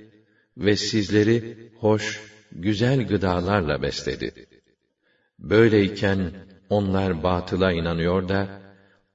[0.57, 2.21] ve sizleri hoş,
[2.51, 4.47] güzel gıdalarla besledi.
[5.39, 6.31] Böyleyken
[6.69, 8.47] onlar batıla inanıyor da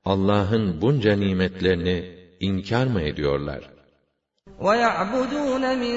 [0.05, 3.70] Allah'ın bunca nimetlerini inkar mı ediyorlar?
[4.66, 5.97] وَيَعْبُدُونَ مِنْ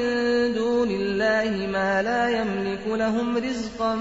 [0.60, 3.94] دُونِ اللّٰهِ مَا لَا يَمْلِكُ لَهُمْ رِزْقًا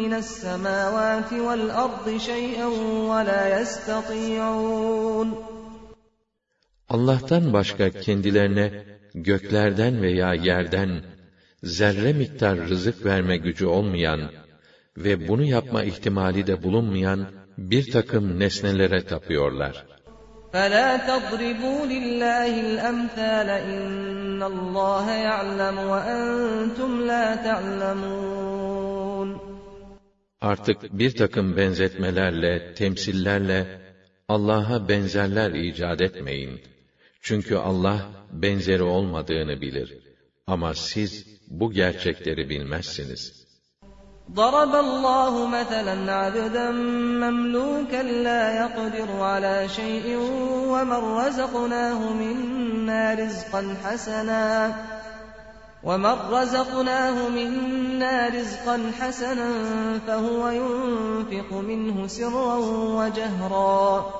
[0.00, 2.68] مِنَ السَّمَاوَاتِ وَالْأَرْضِ شَيْئًا
[3.10, 5.51] وَلَا يَسْتَطِيعُونَ
[6.91, 8.71] Allah'tan başka kendilerine
[9.13, 11.01] göklerden veya yerden
[11.63, 14.21] zerre miktar rızık verme gücü olmayan
[14.97, 19.85] ve bunu yapma ihtimali de bulunmayan bir takım nesnelere tapıyorlar.
[20.53, 29.29] فَلَا تَضْرِبُوا لِلّٰهِ الْأَمْثَالَ اِنَّ اللّٰهَ يَعْلَمُ وَاَنْتُمْ لَا تَعْلَمُونَ
[30.41, 33.81] Artık bir takım benzetmelerle, temsillerle
[34.27, 36.61] Allah'a benzerler icat etmeyin.
[37.21, 37.99] Çünkü Allah
[38.31, 39.97] benzeri olmadığını bilir.
[40.47, 43.47] Ama siz bu gerçekleri bilmezsiniz.
[44.35, 46.71] ضرب الله مثلا عبدا
[47.23, 50.17] مملوكا لا يقدر على شيء
[50.71, 54.75] ومن رزقناه منا رزقا حسنا
[55.83, 59.49] ومن رزقناه منا رزقا حسنا
[60.07, 62.55] فهو ينفق منه سرا
[62.99, 64.13] وجهرا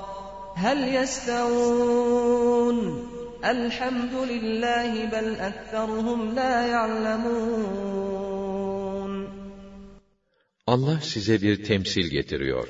[0.56, 2.78] هل يستوون
[3.45, 8.08] الحمد لله بل اكثرهم لا يعلمون
[10.68, 12.68] Allah size bir temsil getiriyor.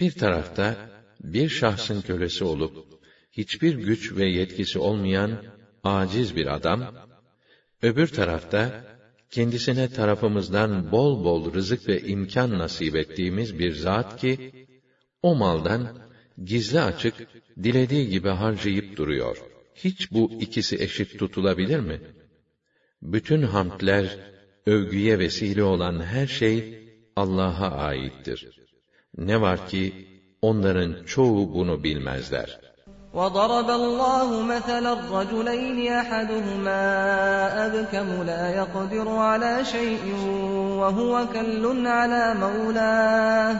[0.00, 2.86] Bir tarafta bir şahsın kölesi olup
[3.32, 5.44] hiçbir güç ve yetkisi olmayan
[5.84, 6.94] aciz bir adam,
[7.82, 8.84] öbür tarafta
[9.30, 14.66] kendisine tarafımızdan bol bol rızık ve imkan nasip ettiğimiz bir zat ki
[15.22, 16.03] o maldan
[16.44, 17.14] gizli açık
[17.62, 19.36] dilediği gibi harcayıp duruyor.
[19.74, 22.00] Hiç bu ikisi eşit tutulabilir mi?
[23.02, 24.18] Bütün hamdler,
[24.66, 28.48] övgüye vesile olan her şey Allah'a aittir.
[29.16, 30.08] Ne var ki
[30.42, 32.70] onların çoğu bunu bilmezler.
[33.14, 36.82] وضرب الله مثلا الرجلين احدهما
[37.66, 40.04] ابكم لا يقدر على شيء
[40.80, 43.56] وهو كل على مولاه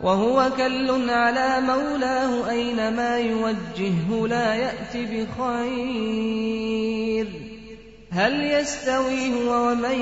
[0.00, 6.52] وهو كل على مولاه اينما يوجهه لا يات بخير
[8.10, 9.98] هل يستوي هو ومن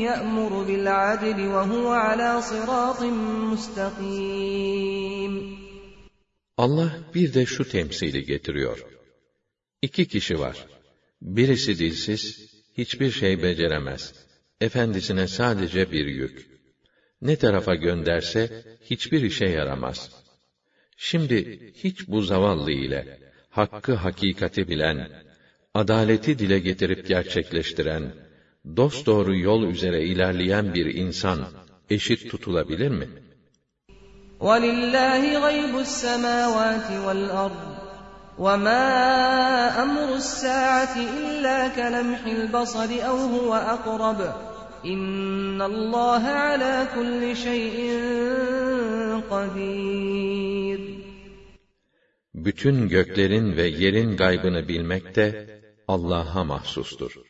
[0.00, 3.02] يأمر بالعدل وهو على صراط
[3.52, 4.76] مستقيم
[6.58, 8.86] Allah bir de şu temsili getiriyor.
[9.82, 10.66] İki kişi var.
[11.22, 14.14] Birisi dilsiz, hiçbir şey beceremez.
[14.60, 16.49] Efendisine sadece bir yük.
[17.22, 20.10] Ne tarafa gönderse hiçbir işe yaramaz.
[20.96, 23.18] Şimdi hiç bu zavallı ile
[23.50, 25.10] hakkı hakikati bilen,
[25.74, 28.12] adaleti dile getirip gerçekleştiren,
[28.76, 31.38] dosdoğru yol üzere ilerleyen bir insan
[31.90, 33.08] eşit tutulabilir mi?
[34.40, 37.62] وَلِلَّهِ غَيْبُ السَّمَاوَاتِ وَالْأَرْضِ
[38.44, 38.84] وَمَا
[39.84, 44.20] أَمْرُ السَّاعَةِ إِلَّا كَلَمْحِ الْبَصَرِ أَوْ هُوَ أَقْرَبُ
[44.83, 50.81] İnna Allah ala kulli şeyin kadir.
[52.33, 57.21] Bütün göklerin ve yerin gaybını bilmek de Allah'a mahsustur.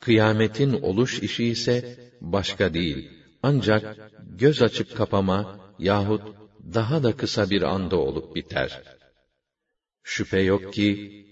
[0.00, 3.10] Kıyametin oluş işi ise başka değil.
[3.42, 3.96] Ancak
[4.38, 6.22] göz açıp kapama yahut
[6.74, 8.82] daha da kısa bir anda olup biter.
[10.02, 10.86] Şüphe yok ki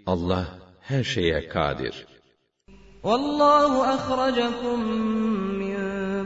[0.07, 2.12] Allah her şeye kadir.''
[3.04, 4.78] وَاللّٰهُ أَخْرَجَكُم
[5.62, 5.78] مِّن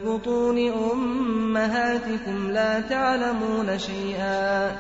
[0.06, 0.58] بُطُونِ
[0.92, 4.76] أُمَّهَاتِكُمْ لَا تَعْلَمُونَ شَيْئًا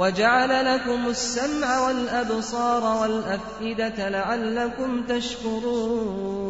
[0.00, 6.42] وَجَعَلَ لَكُمُ السَّمْعَ وَالْأَبْصَارَ وَالْأَفْئِدَةَ لَعَلَّكُمْ تَشْكُرُونَ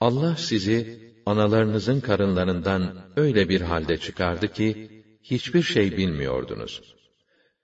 [0.00, 0.78] Allah sizi
[1.26, 2.82] analarınızın karınlarından
[3.16, 4.88] öyle bir halde çıkardı ki
[5.22, 6.94] hiçbir şey bilmiyordunuz.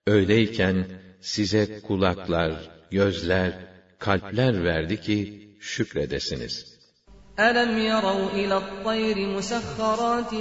[0.07, 0.87] Öyleyken
[1.21, 2.53] size kulaklar,
[2.93, 3.53] gözler,
[3.99, 6.79] kalpler verdi ki şükredesiniz.
[7.39, 10.33] أَلَمْ يَرَوْا إِلَى الطَّيْرِ مُسَخَّرَاتٍ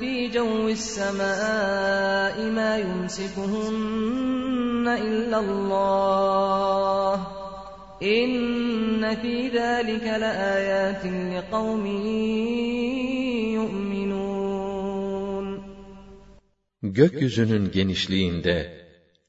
[0.00, 3.66] فِي جَوِّ السَّمَاءِ مَا يُمْسِكُهُنَّ
[5.08, 7.16] إِلَّا اللَّهُ
[8.02, 11.86] إِنَّ فِي ذَلِكَ لَآيَاتٍ لِقَوْمٍ
[13.58, 14.12] يُؤْمِنُونَ
[16.82, 18.82] Gökyüzünün genişliğinde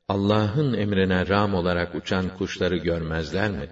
[0.07, 3.69] Allah'ın emrine ram olarak uçan kuşları görmezler mi?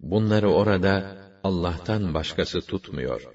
[0.00, 3.28] Bunları orada Allah'tan başkası tutmuyor.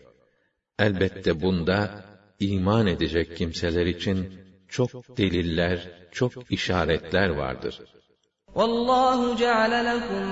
[0.80, 1.90] Elbette bunda
[2.40, 4.30] iman edecek kimseler için
[4.68, 7.82] çok deliller, çok işaretler vardır.
[8.56, 10.24] وَاللّٰهُ جَعَلَ لَكُم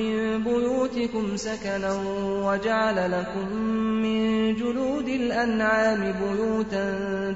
[0.00, 0.14] مِّن
[0.44, 1.92] بُيُوتِكُمْ سَكَنًا
[2.46, 3.46] وَجَعَلَ لَكُم
[4.04, 4.20] مِّن
[4.60, 6.84] جُلُودِ الْأَنْعَامِ بُيُوتًا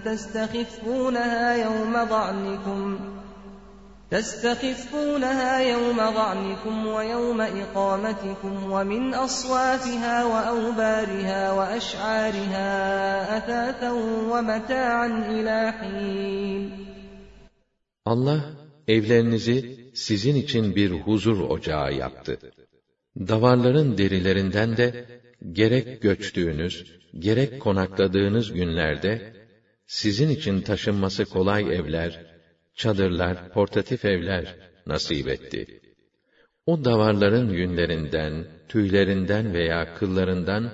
[0.06, 3.15] تَسْتَخِفُّونَهَا يَوْمَ ضَعْنِكُمْ
[4.12, 12.68] تستخفونها يوم ظعنكم ويوم إقامتكم ومن أصوافها وأوبارها وأشعارها
[13.38, 13.90] أثاثا
[14.32, 16.70] ومتاعا إلى حين
[18.04, 18.40] Allah
[18.88, 22.38] evlerinizi sizin için bir huzur ocağı yaptı.
[23.16, 25.06] Davarların derilerinden de
[25.52, 29.32] gerek göçtüğünüz, gerek konakladığınız günlerde
[29.86, 32.26] sizin için taşınması kolay evler,
[32.76, 35.80] çadırlar, portatif evler nasip etti.
[36.66, 40.70] O davarların yünlerinden, tüylerinden veya kıllarından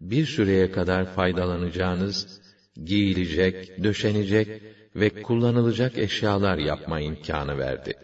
[0.00, 2.40] bir süreye kadar faydalanacağınız,
[2.84, 4.62] giyilecek, döşenecek
[4.96, 7.94] ve kullanılacak eşyalar yapma imkanı verdi.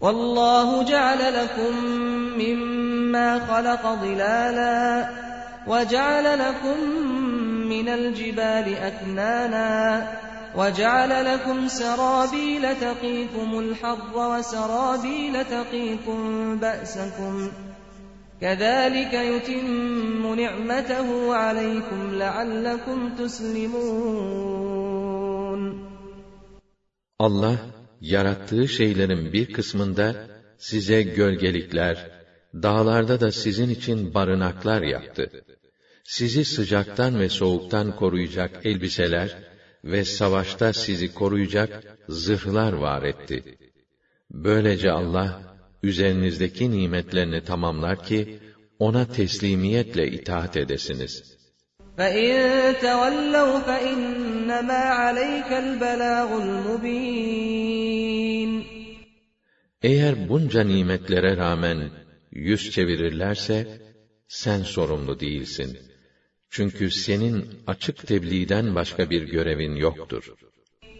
[0.00, 1.74] وَاللّٰهُ جَعَلَ لَكُم
[2.42, 4.78] مِّمَّا خَلَقَ ظِلَالًا
[5.70, 6.78] وَجَعَلَ لَكُم
[7.72, 9.72] مِّنَ الْجِبَالِ أَكْنَانًا
[10.54, 16.18] وَجَعَلَ لَكُمْ سَرَابِيلَ تَقِيكُمُ الْحَرَّ وَسَرَابِيلَ تَقِيكُم
[16.62, 17.34] بَأْسَكُمْ
[18.42, 21.08] كَذَٰلِكَ يُتِمُّ نِعْمَتَهُ
[21.42, 24.42] عَلَيْكُمْ لَعَلَّكُمْ تُسْلِمُونَ
[27.18, 27.58] Allah,
[28.00, 30.26] yarattığı şeylerin bir kısmında
[30.58, 32.10] size gölgelikler,
[32.54, 35.30] dağlarda da sizin için barınaklar yaptı.
[36.04, 39.52] Sizi sıcaktan ve soğuktan koruyacak elbiseler
[39.86, 43.58] ve savaşta sizi koruyacak zırhlar var etti.
[44.30, 45.42] Böylece Allah,
[45.82, 48.38] üzerinizdeki nimetlerini tamamlar ki,
[48.78, 51.32] ona teslimiyetle itaat edesiniz.
[51.98, 57.62] فَاِنْ تَوَلَّوْا فَاِنَّمَا عَلَيْكَ الْبَلَاغُ الْمُب۪ينَ
[59.82, 61.90] Eğer bunca nimetlere rağmen
[62.30, 63.80] yüz çevirirlerse,
[64.28, 65.78] sen sorumlu değilsin.
[66.50, 70.34] Çünkü senin açık tebliğden başka bir görevin yoktur.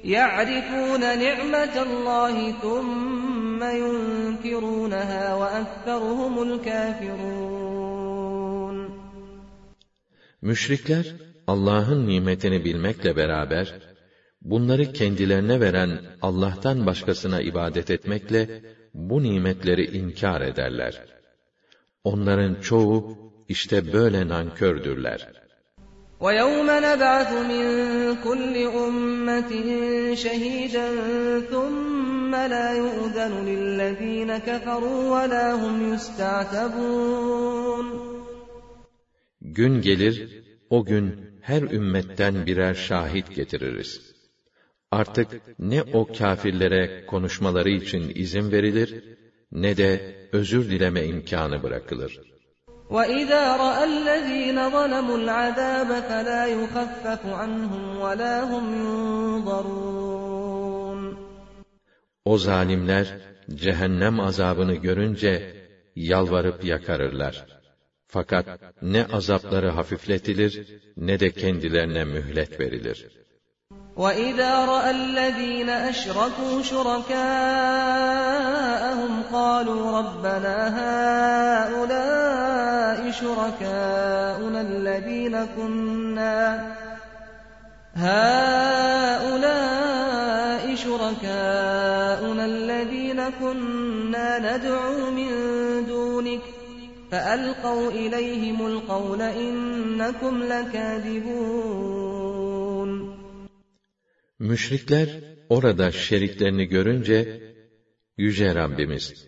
[0.04, 7.82] يَعْرِفُونَ نِعْمَةَ اللّٰهِ ثُمَّ يُنْكِرُونَهَا وَأَكْثَرُهُمُ الْكَافِرُونَ
[10.42, 11.14] Müşrikler,
[11.46, 13.74] Allah'ın nimetini bilmekle beraber,
[14.40, 18.62] bunları kendilerine veren Allah'tan başkasına ibadet etmekle,
[18.94, 21.04] bu nimetleri inkar ederler.
[22.04, 25.35] Onların çoğu işte böyle nankördürler.
[26.24, 27.64] وَيَوْمَ نَبْعَثُ مِنْ
[28.26, 28.54] كُلِّ
[28.84, 29.52] أُمَّةٍ
[30.24, 30.88] شَهِيدًا
[31.52, 37.86] ثُمَّ لَا يُؤْذَنُ لِلَّذ۪ينَ كَفَرُوا وَلَا هُمْ يُسْتَعْتَبُونَ
[39.40, 44.14] Gün gelir, o gün her ümmetten birer şahit getiririz.
[44.90, 49.04] Artık ne o kâfirlere konuşmaları için izin verilir,
[49.52, 52.20] ne de özür dileme imkanı bırakılır.
[52.96, 60.20] وَإِذَا رَأَى الَّذ۪ينَ ظَلَمُوا الْعَذَابَ فَلَا يُخَفَّفُ عَنْهُمْ وَلَا هُمْ يُنظَرُونَ
[62.24, 63.06] O zalimler,
[63.54, 65.56] cehennem azabını görünce,
[65.96, 67.46] yalvarıp yakarırlar.
[68.06, 68.46] Fakat
[68.82, 73.08] ne azapları hafifletilir, ne de kendilerine mühlet verilir.
[73.97, 77.23] وَإِذَا رَأَى الَّذ۪ينَ أَشْرَكُوا شُرَكَاءَهُمْ
[79.33, 80.57] قَالُوا رَبَّنَا
[81.65, 82.31] هَٰؤُلَاءِ
[83.11, 86.65] شُرَكَاؤُنَا الَّذ۪ينَ كُنَّا
[87.95, 89.55] هَٰؤُلَاءِ
[90.75, 95.29] شُرَكَاؤُنَا الَّذ۪ينَ كُنَّا نَدْعُو مِن
[95.87, 96.41] دُونِكَ
[97.11, 101.77] فَأَلْقَوْا إِلَيْهِمُ الْقَوْلَ إِنَّكُمْ لَكَاذِبُونَ
[104.39, 105.09] Müşrikler
[105.49, 107.41] orada şeriklerini görünce,
[108.17, 109.27] Yüce Rabbimiz,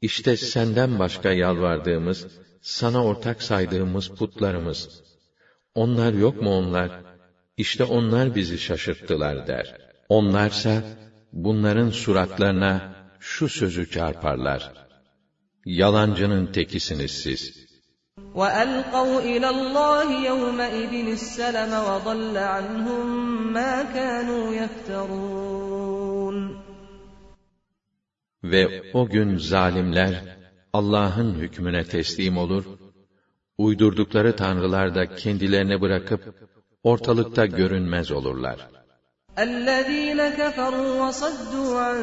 [0.00, 2.26] işte senden başka yalvardığımız,
[2.62, 5.02] sana ortak saydığımız putlarımız,
[5.74, 7.02] onlar yok mu onlar?
[7.56, 9.76] İşte onlar bizi şaşırttılar der.
[10.08, 10.84] Onlarsa,
[11.32, 14.72] bunların suratlarına şu sözü çarparlar.
[15.64, 17.69] Yalancının tekisiniz siz.
[18.35, 23.05] وَأَلْقَوْا إِلَى اللّٰهِ يَوْمَئِذٍ السَّلَمَ وَضَلَّ عَنْهُمْ
[23.53, 26.37] مَا كَانُوا يَفْتَرُونَ
[28.43, 30.37] Ve o gün zalimler,
[30.73, 32.65] Allah'ın hükmüne teslim olur,
[33.57, 36.21] uydurdukları tanrılar da kendilerine bırakıp,
[36.83, 38.67] ortalıkta görünmez olurlar.
[39.37, 41.99] الَّذ۪ينَ كَفَرُوا وَصَدُّوا عَنْ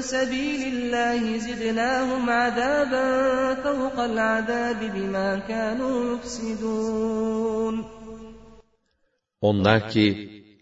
[0.00, 3.06] سَب۪يلِ اللّٰهِ زِدْنَاهُمْ عَذَابًا
[3.64, 7.84] فَوْقَ الْعَذَابِ بِمَا كَانُوا يُفْسِدُونَ
[9.40, 10.06] Onlar ki,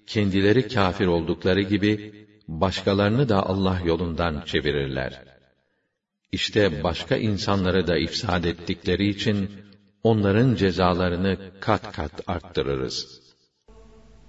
[0.07, 5.25] kendileri kafir oldukları gibi, başkalarını da Allah yolundan çevirirler.
[6.33, 9.51] İşte başka insanları da ifsad ettikleri için,
[10.03, 13.24] onların cezalarını kat kat arttırırız.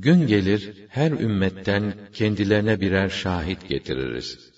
[0.00, 4.52] Gün gelir, her ümmetten kendilerine birer şahit getiririz.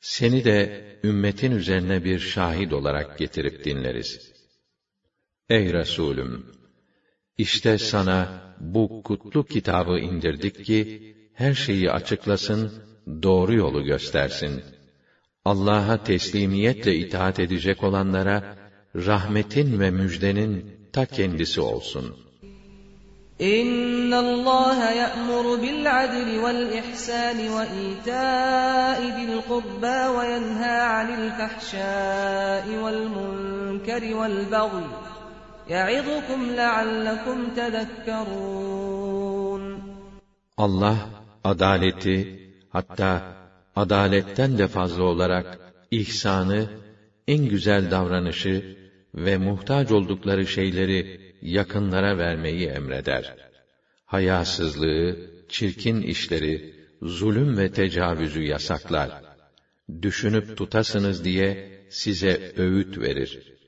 [0.00, 4.32] Seni de ümmetin üzerine bir şahit olarak getirip dinleriz.
[5.48, 6.46] Ey Resulüm!
[7.38, 12.72] İşte sana bu kutlu kitabı indirdik ki, her şeyi açıklasın,
[13.22, 14.62] doğru yolu göstersin.
[15.44, 18.56] Allah'a teslimiyetle itaat edecek olanlara,
[18.96, 22.23] rahmetin ve müjdenin ta kendisi olsun.''
[23.38, 32.74] İnna Allah ya'muru bil adli vel ihsan ve ita'i dil kurba ve yenha anil fahşai
[32.84, 34.88] vel munkeri vel bagyi
[35.68, 39.62] ya'idukum leallekum tezekkerun
[40.56, 40.98] Allah
[41.44, 42.16] adaleti
[42.76, 43.12] hatta
[43.76, 45.58] adaletten de fazla olarak
[45.90, 46.68] ihsanı
[47.28, 48.76] en güzel davranışı
[49.14, 53.35] ve muhtaç oldukları şeyleri yakınlara vermeyi emreder.
[54.05, 55.17] Hayasızlığı,
[55.49, 59.11] çirkin işleri, zulüm ve tecavüzü yasaklar.
[60.01, 63.59] Düşünüp tutasınız diye size öğüt verir.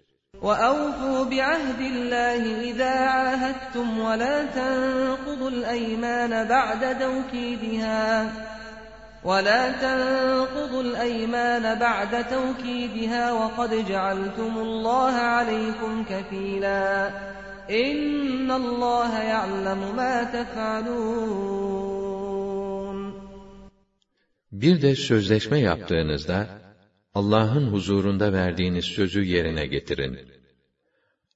[0.48, 8.32] وَأَوْفُوا بِعَهْدِ اللّٰهِ إِذَا عَاهَدتُّمْ وَلَا تَنقُضُوا الْأَيْمَانَ بَعْدَ تَوْكِيدِهَا
[9.24, 17.12] وَلَا تَنقُضُوا الْأَيْمَانَ بَعْدَ تَوْكِيدِهَا وَقَدْ جَعَلْتُمُ اللّٰهَ عَلَيْكُمْ كَفِيلًا
[17.70, 21.92] اِنَّ اللّٰهَ يَعْلَمُ مَا تَفْعَلُونَ
[24.52, 26.62] Bir de sözleşme yaptığınızda,
[27.14, 30.20] Allah'ın huzurunda verdiğiniz sözü yerine getirin.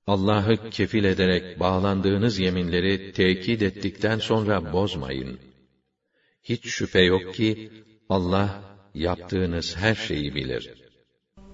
[0.07, 5.39] Allah'ı kefil ederek bağlandığınız yeminleri tekit ettikten sonra bozmayın.
[6.43, 7.71] Hiç şüphe yok ki,
[8.09, 8.63] Allah
[8.93, 10.78] yaptığınız her şeyi bilir.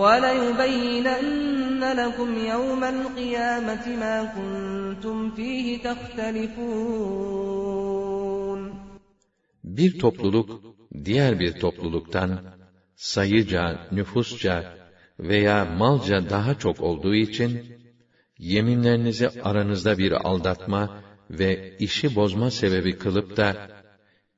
[0.00, 7.42] وَلَيُبَيِّنَنَّ لَكُمْ يَوْمَ الْقِيَامَةِ مَا كُنْتُمْ فِيهِ تَخْتَلِفُونَ
[9.64, 10.62] Bir topluluk,
[11.04, 12.40] diğer bir topluluktan,
[12.96, 14.76] sayıca, nüfusça
[15.18, 17.50] veya malca daha çok olduğu için,
[18.38, 23.68] yeminlerinizi aranızda bir aldatma ve işi bozma sebebi kılıp da,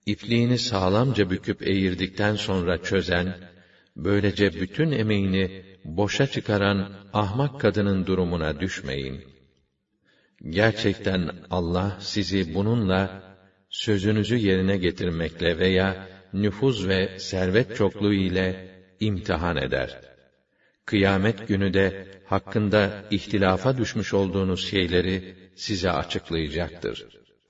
[0.06, 3.54] ipliğini sağlamca büküp eğirdikten sonra çözen,
[4.03, 9.23] böylece bütün emeğini boşa çıkaran ahmak kadının durumuna düşmeyin.
[10.49, 13.23] Gerçekten Allah sizi bununla
[13.69, 18.69] sözünüzü yerine getirmekle veya nüfuz ve servet çokluğu ile
[18.99, 20.01] imtihan eder.
[20.85, 27.07] Kıyamet günü de hakkında ihtilafa düşmüş olduğunuz şeyleri size açıklayacaktır.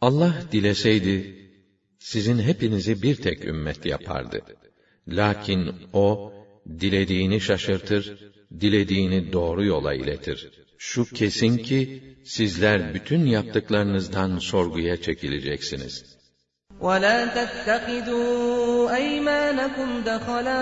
[0.00, 1.48] Allah dileseydi,
[1.98, 4.40] sizin hepinizi bir tek ümmet yapardı.
[5.08, 6.32] Lakin o,
[6.80, 10.50] dilediğini şaşırtır, dilediğini doğru yola iletir.
[10.78, 16.15] Şu kesin ki, sizler bütün yaptıklarınızdan sorguya çekileceksiniz.''
[16.81, 20.59] ولا تتخذوا أيمانكم دخلا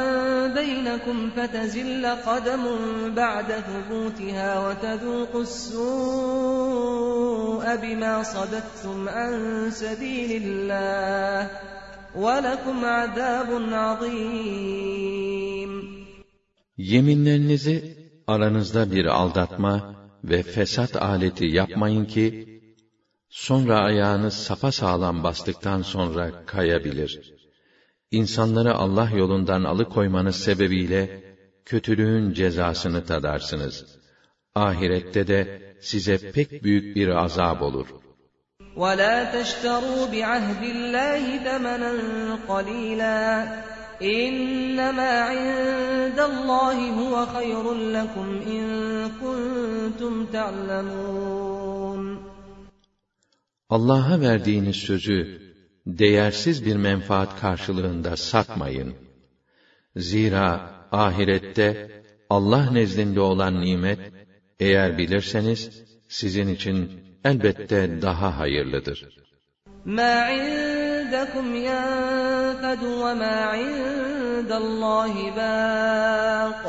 [0.47, 2.63] بينكم فتزل قدم
[3.15, 5.75] بعد ثبوتها وتذوقوا السوء
[7.75, 9.31] بما صددتم عن
[9.71, 11.51] سبيل الله
[12.15, 15.09] ولكم عذاب عظيم
[16.77, 17.97] Yeminlerinizi
[18.27, 22.52] aranızda bir aldatma ve fesat aleti yapmayın ki
[23.33, 27.33] Sonra ayağını sapa sağlam bastıktan sonra kayabilir.
[28.11, 31.23] İnsanları Allah yolundan alıkoymanız sebebiyle
[31.65, 33.85] kötülüğün cezasını tadarsınız.
[34.55, 37.87] Ahirette de size pek büyük bir azap olur.
[38.75, 41.91] وَلَا تَشْتَرُوا بِعَهْدِ اللّٰهِ ثَمَنًا
[42.51, 43.19] قَلِيلًا
[44.01, 47.65] إِنَّمَا عِندَ اللّٰهِ هُوَ خَيْرٌ
[47.97, 48.63] لَكُمْ إِن
[49.21, 52.22] كُنتُمْ تَعْلَمُونَ
[53.73, 55.41] Allah'a verdiğiniz sözü
[55.85, 58.93] değersiz bir menfaat karşılığında satmayın.
[59.95, 63.99] Zira ahirette Allah nezdinde olan nimet
[64.59, 66.91] eğer bilirseniz sizin için
[67.23, 69.19] elbette daha hayırlıdır.
[69.85, 76.63] مَا عِندَكُمْ يَنْفَدُ وَمَا عِندَ اللّٰهِ بَاقٍ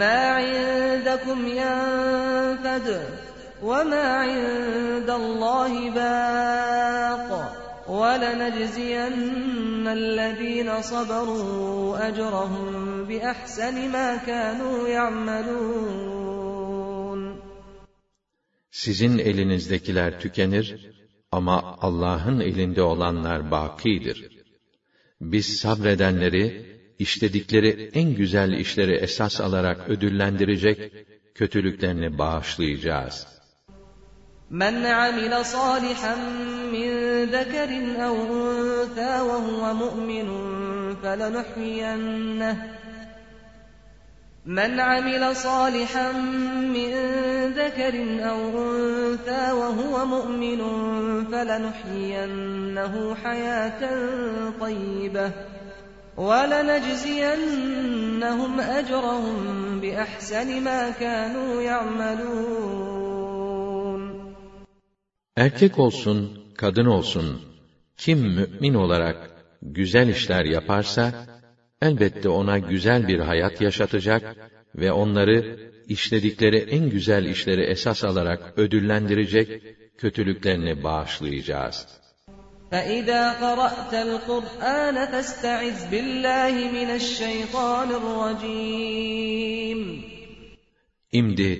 [0.00, 2.86] مَا عِندَكُمْ يَنْفَدُ
[3.69, 7.29] وَمَا عِندَ اللّٰهِ بَاقٍ
[7.99, 12.65] وَلَنَجْزِيَنَّ الَّذ۪ينَ صَبَرُوا أَجْرَهُمْ
[13.09, 16.25] بِأَحْسَنِ مَا كَانُوا يَعْمَلُونَ
[18.71, 20.91] Sizin elinizdekiler tükenir
[21.31, 24.45] ama Allah'ın elinde olanlar bakidir.
[25.21, 26.65] Biz sabredenleri,
[26.99, 30.91] işledikleri en güzel işleri esas alarak ödüllendirecek,
[31.35, 33.34] kötülüklerini bağışlayacağız.''
[34.51, 36.15] من عمل صالحا
[36.73, 37.69] من ذكر
[38.05, 40.29] أو أنثى وهو مؤمن
[41.03, 42.71] فلنحيينه.
[44.45, 46.11] من عمل صالحا
[46.61, 46.91] من
[47.51, 47.93] ذكر
[48.29, 50.61] أو أنثى وهو مؤمن
[51.31, 53.89] فلنحيينه حياة
[54.61, 55.31] طيبة.
[56.17, 57.39] ولنجزينهم
[58.59, 63.24] أجرهم بأحسن ما كانوا يعملون.
[65.36, 67.42] Erkek olsun, kadın olsun,
[67.96, 69.30] kim mümin olarak
[69.62, 71.26] güzel işler yaparsa,
[71.82, 74.36] elbette ona güzel bir hayat yaşatacak
[74.74, 79.62] ve onları işledikleri en güzel işleri esas alarak ödüllendirecek,
[79.98, 81.86] kötülüklerini bağışlayacağız.
[82.70, 89.80] فَإِذَا قَرَأْتَ الْقُرْآنَ فَاسْتَعِذْ بِاللّٰهِ مِنَ الشَّيْطَانِ الرَّجِيمِ
[91.12, 91.50] İmdi,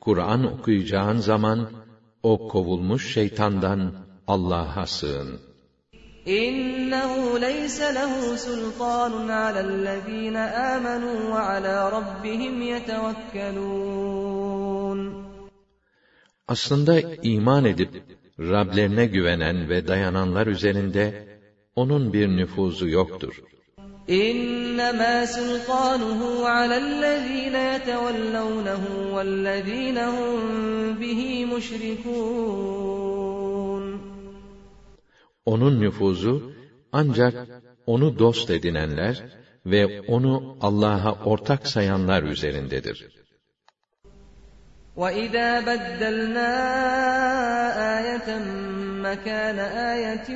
[0.00, 1.70] Kur'an okuyacağın zaman,
[2.23, 3.93] o kovulmuş şeytandan
[4.27, 5.39] Allah'a sığın.
[6.25, 14.13] İnnehu leyse lehu sultanun alellezine amenu ve ala rabbihim yetevekkelun.
[16.47, 18.03] Aslında iman edip
[18.39, 21.27] Rablerine güvenen ve dayananlar üzerinde
[21.75, 23.43] onun bir nüfuzu yoktur.
[24.10, 30.38] إنما سلطانه على الذين يتولونه والذين هم
[30.94, 32.78] به مشركون
[35.46, 36.52] Onun nüfuzu
[36.92, 37.34] ancak
[37.86, 39.24] onu dost edinenler
[39.66, 42.98] ve onu Allah'a ortak sayanlar üzerindedir.
[44.96, 46.50] وَإِذَا بَدَّلْنَا
[47.98, 48.28] آيَةً
[49.02, 49.58] مَكَانَ
[49.94, 50.28] آيَةٍ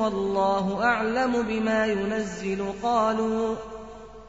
[0.00, 3.56] وَاللَّهُ أَعْلَمُ بِمَا يُنَزِّلُ قَالُوا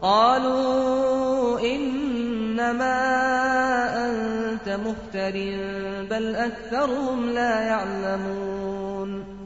[0.02, 2.98] قَالُوا إِنَّمَا
[4.06, 5.36] أَنْتَ مُفْتَرٍ
[6.12, 9.38] بَلْ أَكْثَرُهُمْ لَا يَعْلَمُونَ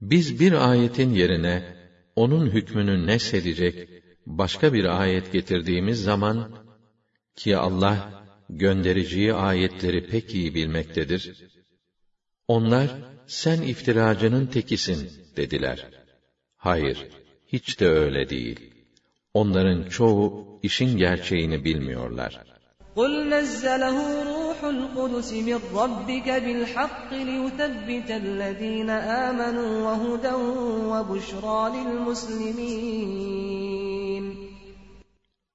[0.00, 1.76] Biz bir ayetin yerine
[2.16, 3.88] onun hükmünü nesedecek
[4.26, 6.50] başka bir ayet getirdiğimiz zaman
[7.36, 8.18] ki Allah
[8.50, 11.48] göndereceği ayetleri pek iyi bilmektedir.
[12.48, 12.90] Onlar
[13.26, 15.88] sen iftiracının tekisin dediler.
[16.56, 17.08] Hayır,
[17.46, 18.74] hiç de öyle değil.
[19.34, 22.32] Onların çoğu işin gerçeğini bilmiyorlar.
[22.96, 23.98] قُلْ نَزَّلَهُ
[24.32, 28.90] رُوحُ الْقُدُسِ مِنْ رَبِّكَ بِالْحَقِّ لِيُثَبِّتَ الَّذ۪ينَ
[29.26, 30.34] آمَنُوا وَهُدًى
[30.92, 32.68] وَبُشْرَى لِلْمُسْلِمِينَ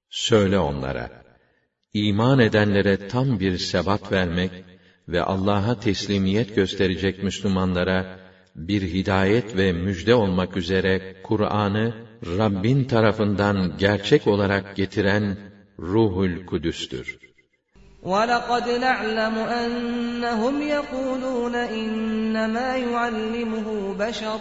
[0.10, 1.24] Söyle onlara,
[1.94, 4.52] iman edenlere tam bir sebat vermek
[5.08, 8.20] ve Allah'a teslimiyet gösterecek Müslümanlara
[8.56, 11.94] bir hidayet ve müjde olmak üzere Kur'an'ı
[12.38, 15.38] Rabbin tarafından gerçek olarak getiren
[15.80, 17.20] Ruhul Kudüs'tür.
[18.04, 23.68] وَلَقَدْ نَعْلَمُ أَنَّهُمْ يَقُولُونَ إِنَّمَا يُعَلِّمُهُ
[24.00, 24.40] بَشَرٌ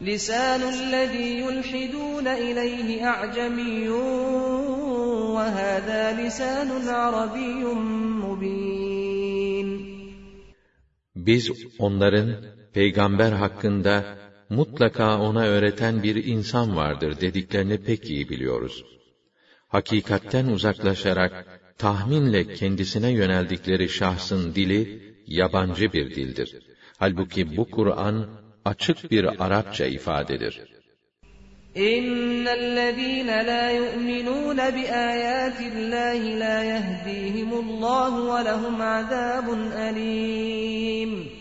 [0.00, 3.88] لِسَانُ الَّذِي يُلْحِدُونَ إِلَيْهِ أَعْجَمِيٌّ
[5.36, 7.64] وَهَذَا لِسَانٌ عَرَبِيٌّ
[8.24, 8.91] مُبِينٌ
[11.25, 12.29] biz onların
[12.73, 14.17] peygamber hakkında
[14.49, 18.85] mutlaka ona öğreten bir insan vardır dediklerini pek iyi biliyoruz.
[19.67, 21.33] Hakikatten uzaklaşarak
[21.77, 26.49] tahminle kendisine yöneldikleri şahsın dili yabancı bir dildir.
[26.97, 28.29] Halbuki bu Kur'an
[28.65, 30.61] açık bir Arapça ifadedir.
[31.76, 41.38] إن الذين لا يؤمنون بآيات الله لا يهديهم الله ولهم عذاب أليم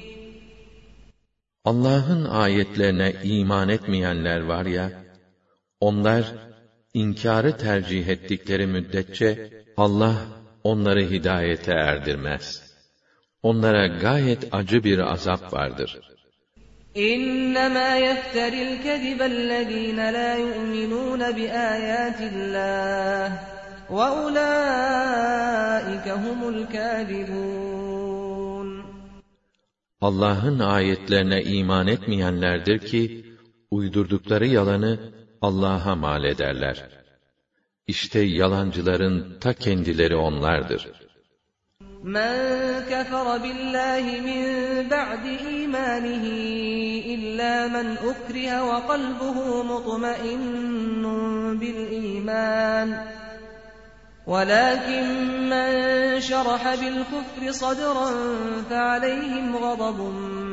[1.66, 4.92] Allah'ın ayetlerine iman etmeyenler var ya,
[5.80, 6.24] onlar
[6.94, 10.16] inkarı tercih ettikleri müddetçe Allah
[10.64, 12.76] onları hidayete erdirmez.
[13.44, 16.11] Onlara gayet acı bir azap vardır.
[16.95, 23.31] İnnemâ yefteril kezibellezîne lâ yu'minûne biâyâtillâh
[23.91, 28.03] ve ulâike humul kâzibûn.
[30.01, 33.27] Allah'ın ayetlerine iman etmeyenlerdir ki,
[33.71, 35.01] uydurdukları yalanı
[35.41, 36.89] Allah'a mal ederler.
[37.87, 41.12] İşte yalancıların ta kendileri onlardır.''
[42.08, 42.34] من
[42.90, 44.44] كفر بالله من
[44.90, 46.24] بعد إيمانه
[47.14, 51.04] إلا من أكره وقلبه مطمئن
[51.60, 53.06] بالإيمان
[54.28, 55.06] ولكن
[55.50, 55.72] من
[56.22, 58.12] شرح بالكفر صدرا
[58.70, 60.00] فعليهم غضب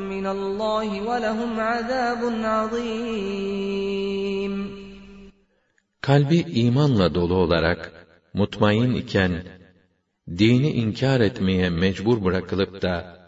[0.09, 3.95] من الله ولهم عذاب عظيم
[6.05, 7.81] Kalbi imanla dolu olarak,
[8.33, 9.31] mutmain iken,
[10.38, 13.20] dini inkar etmeye mecbur bırakılıp da,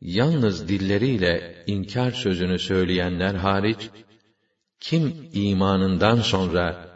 [0.00, 3.90] yalnız dilleriyle inkar sözünü söyleyenler hariç,
[4.80, 6.88] kim imanından sonra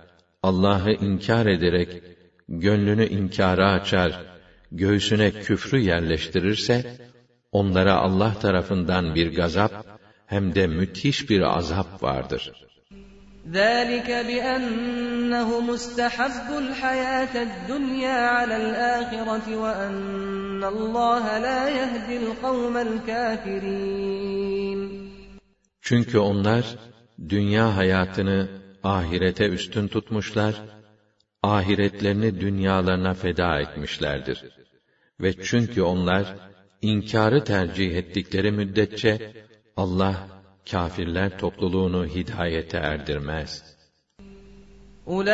[0.42, 2.02] Allah'ı inkar ederek
[2.48, 4.22] gönlünü inkara açar,
[4.72, 6.96] göğsüne küfrü yerleştirirse,
[7.52, 9.86] onlara Allah tarafından bir gazap
[10.26, 12.67] hem de müthiş bir azap vardır.
[13.51, 24.23] ذلك بأنه مستحب الحياة الدنيا على الآخرة وأن الله لا يهدي القوم الكافرين
[25.81, 26.65] Çünkü onlar
[27.29, 28.47] dünya hayatını
[28.83, 30.61] ahirete üstün tutmuşlar,
[31.43, 34.43] ahiretlerini dünyalarına feda etmişlerdir.
[35.19, 36.35] Ve çünkü onlar
[36.81, 39.33] inkarı tercih ettikleri müddetçe
[39.77, 40.27] Allah
[40.71, 43.73] kâfirler topluluğunu hidayete erdirmez.
[45.07, 45.31] أولئك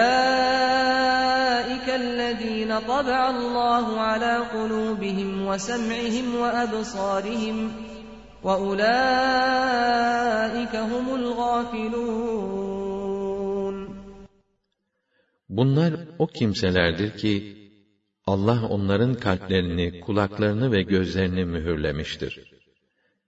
[2.04, 7.58] الذين طبع الله على قلوبهم وسمعهم وأبصارهم
[8.44, 8.76] وَأُولَٰئِكَ
[10.76, 12.40] هُمُ الْغَافِلُونَ
[15.50, 17.56] Bunlar o kimselerdir ki,
[18.26, 22.53] Allah onların kalplerini, kulaklarını ve gözlerini mühürlemiştir.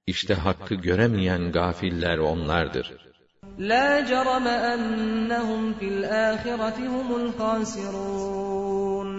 [0.08, 3.12] İşte hakkı göremeyen gafiller onlardır.
[3.60, 9.10] لَا جَرَمَ أَنَّهُمْ فِي الْآخِرَةِ هُمُ الْخَاسِرُونَ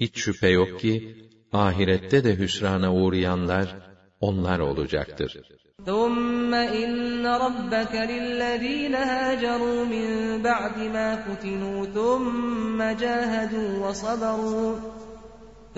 [0.00, 1.16] Hiç şüphe yok ki,
[1.52, 3.76] ahirette de hüsrana uğrayanlar,
[4.20, 5.40] onlar olacaktır.
[5.86, 10.08] ثُمَّ إِنَّ رَبَّكَ لِلَّذِينَ هَاجَرُوا مِن
[10.44, 14.72] بَعْدِ مَا فُتِنُوا ثُمَّ جَاهَدُوا وَصَبَرُوا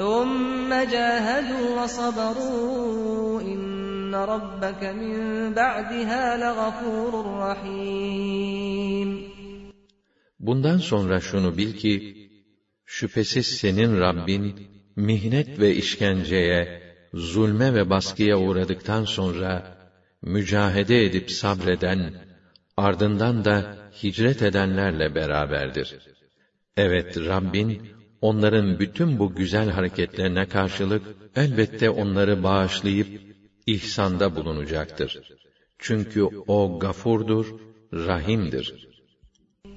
[0.00, 5.16] ثُمَّ جَاهَدُوا وَصَبَرُوا إِنَّ رَبَّكَ مِن
[5.54, 7.12] بَعْدِهَا لَغَفُورٌ
[7.44, 9.10] رَّحِيمٌ
[10.40, 12.16] Bundan sonra şunu bil ki,
[12.84, 14.54] şüphesiz senin Rabbin,
[14.96, 16.82] mihnet ve işkenceye,
[17.14, 19.76] zulme ve baskıya uğradıktan sonra,
[20.22, 22.14] mücahede edip sabreden,
[22.76, 25.98] ardından da hicret edenlerle beraberdir.
[26.76, 27.82] Evet, Rabbin,
[28.20, 31.02] onların bütün bu güzel hareketlerine karşılık,
[31.36, 33.20] elbette onları bağışlayıp,
[33.66, 35.36] ihsanda bulunacaktır.
[35.78, 37.46] Çünkü O gafurdur,
[37.92, 38.86] rahimdir.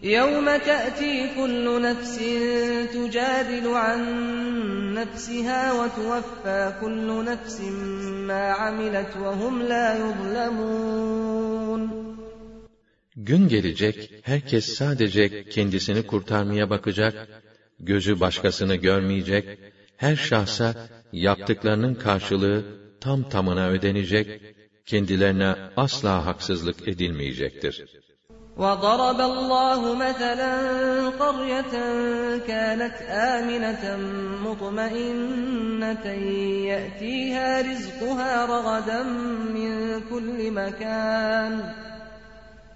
[0.03, 2.15] يَوْمَ تَأْتِي كُلُّ نَفْسٍ
[2.95, 4.01] تُجَادِلُ عَن
[4.97, 7.57] نَّفْسِهَا وَتُوَفَّىٰ كُلُّ نَفْسٍ
[8.29, 11.81] مَّا عَمِلَتْ وَهُمْ لَا يُظْلَمُونَ
[13.15, 17.27] Gün gelecek, herkes sadece kendisini kurtarmaya bakacak,
[17.83, 19.59] gözü başkasını görmeyecek,
[19.97, 20.75] her şahsa
[21.11, 22.65] yaptıklarının karşılığı
[23.01, 24.41] tam tamına ödenecek,
[24.85, 27.85] kendilerine asla haksızlık edilmeyecektir.
[28.57, 30.55] وَضَرَبَ اللَّهُ مَثَلًا
[31.23, 31.73] قَرْيَةً
[32.49, 32.97] كَانَتْ
[33.35, 33.83] آمِنَةً
[34.45, 36.05] مُطْمَئِنَّةً
[36.71, 39.03] يَأْتِيهَا رِزْقُهَا رَغَدًا
[39.57, 39.71] مِّن
[40.11, 41.53] كُلِّ مَكَانٍ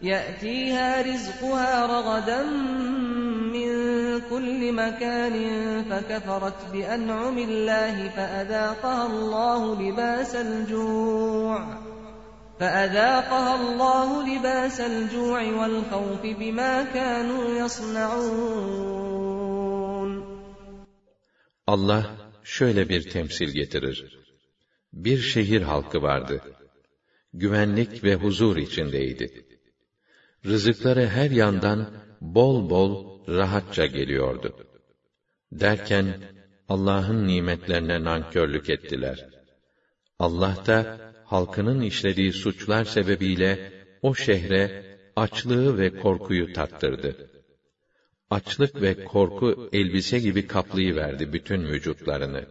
[0.02, 2.44] يَأْتِيهَا رِزْقُهَا رَغَدًا
[3.56, 3.72] مِّن
[4.32, 5.36] كُلِّ مَكَانٍ
[5.90, 11.60] فَكَفَرَتْ بِأَنْعُمِ اللَّهِ فَأَذَاقَهَا اللَّهُ لِبَاسَ الْجُوعِ
[12.60, 19.04] فَأَذَاقَهَا اللَّهُ لِبَاسَ الْجُوعِ وَالْخَوْفِ بِمَا كَانُوا يَصْنَعُونَ
[21.68, 24.20] Allah şöyle bir temsil getirir.
[24.94, 26.42] Bir şehir halkı vardı.
[27.34, 29.46] Güvenlik ve huzur içindeydi.
[30.46, 34.56] Rızıkları her yandan bol bol rahatça geliyordu.
[35.52, 36.06] Derken
[36.70, 39.30] Allah'ın nimetlerine nankörlük ettiler.
[40.20, 44.84] Allah da halkının işlediği suçlar sebebiyle o şehre
[45.16, 47.30] açlığı ve korkuyu tattırdı.
[48.30, 52.46] Açlık ve korku elbise gibi kaplayıverdi bütün vücutlarını.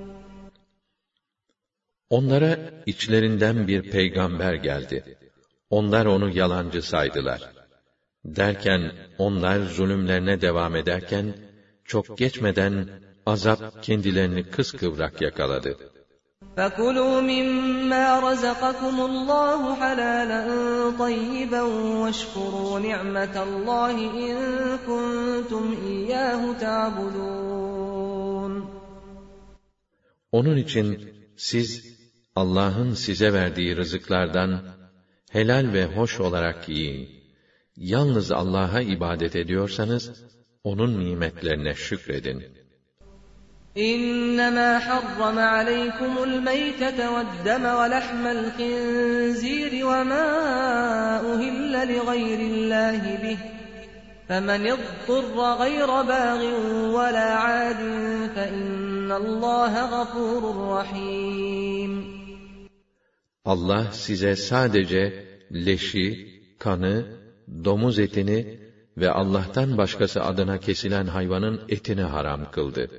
[2.10, 5.18] Onlara içlerinden bir peygamber geldi.
[5.70, 7.42] Onlar onu yalancı saydılar.
[8.26, 11.36] Derken onlar zulümlerine devam ederken
[11.86, 12.88] çok geçmeden
[13.26, 15.97] azap kendilerini kıskıvrak yakaladı.''
[16.57, 20.43] فَكُلُوا مِمَّا رَزَقَكُمُ اللَّهُ حَلَالًا
[20.99, 21.63] طَيِّبًا
[22.03, 23.97] وَاشْكُرُوا نِعْمَةَ اللَّهِ
[24.27, 24.37] إِن
[24.87, 28.53] كُنتُمْ إِيَّاهُ تَعْبُدُونَ
[30.33, 31.97] Onun için siz
[32.37, 34.63] Allah'ın size verdiği rızıklardan
[35.31, 37.09] helal ve hoş olarak yiyin.
[37.77, 40.25] Yalnız Allah'a ibadet ediyorsanız
[40.65, 42.56] onun nimetlerine şükredin.
[43.77, 50.27] إنما حرم عليكم الميتة والدم ولحم الخنزير وما
[51.35, 53.39] أهل لغير الله به
[54.29, 56.41] فمن اضطر غير باغ
[56.95, 57.81] ولا عاد
[58.35, 60.43] فإن الله غفور
[60.79, 62.13] رحيم
[63.45, 67.07] Allah size sadece leşi, kanı,
[67.65, 68.61] domuz etini
[68.97, 72.91] ve Allah'tan başkası adına kesilen hayvanın etini haram kıldı.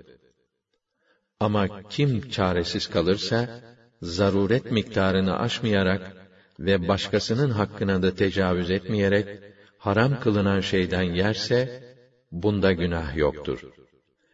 [1.40, 3.60] Ama kim çaresiz kalırsa,
[4.02, 6.14] zaruret miktarını aşmayarak
[6.60, 9.28] ve başkasının hakkına da tecavüz etmeyerek,
[9.78, 11.84] haram kılınan şeyden yerse,
[12.32, 13.60] bunda günah yoktur.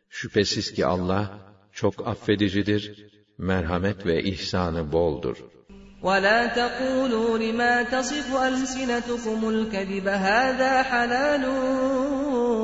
[0.10, 1.40] Şüphesiz ki Allah,
[1.74, 2.84] çok affedicidir,
[3.38, 5.38] merhamet ve ihsanı boldur.
[6.08, 11.44] ولا تقولوا لما تصف ألسنتكم الكذب هذا حلال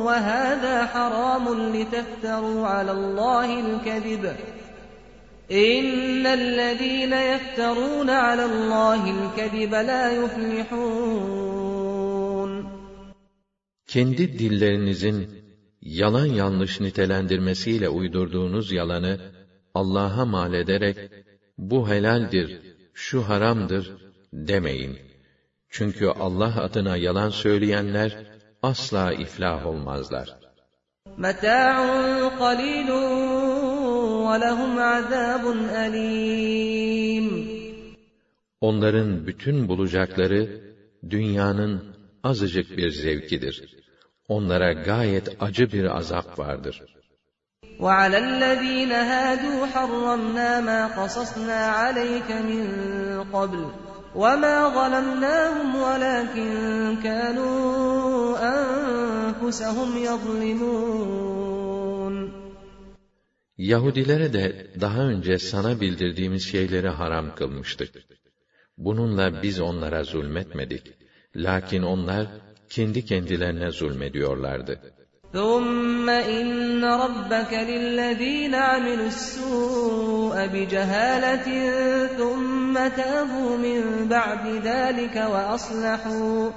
[0.06, 4.36] وهذا حرام لتفتروا على الله الكذب
[5.52, 11.76] إن الذين يفترون على الله الكذب لا يفلحون
[13.88, 15.30] Kendi dillerinizin
[15.82, 19.20] yalan yanlış nitelendirmesiyle uydurduğunuz yalanı
[19.74, 20.98] Allah'a mal ederek
[21.58, 22.62] bu helaldir,
[22.94, 23.98] şu haramdır
[24.34, 25.00] demeyin.
[25.70, 28.29] Çünkü Allah adına yalan söyleyenler
[28.64, 30.46] asla iflah olmazlar.
[31.18, 31.76] متاع
[32.28, 32.92] قليل
[34.28, 35.44] ولهم عذاب
[35.86, 37.56] أليم
[38.62, 40.62] Onların bütün bulacakları
[41.10, 43.76] dünyanın azıcık bir zevkidir.
[44.28, 46.82] Onlara gayet acı bir azap vardır.
[47.80, 52.64] وعلى الذين هادوا حرمنا ما قصصنا عليك من
[53.34, 53.72] قبل
[54.16, 56.52] وما ظلمناهم ولكن
[57.04, 61.56] كانوا أنفسهم يظلمون
[63.58, 67.92] Yahudilere de daha önce sana bildirdiğimiz şeyleri haram kılmıştık.
[68.78, 70.84] Bununla biz onlara zulmetmedik.
[71.36, 72.28] Lakin onlar
[72.70, 74.96] kendi kendilerine zulmediyorlardı.
[75.34, 81.48] ثم إن ربك للذين عملوا السوء بجهالة
[82.20, 82.39] ثم
[82.88, 86.52] تابوا من بعد ذلك وأصلحوا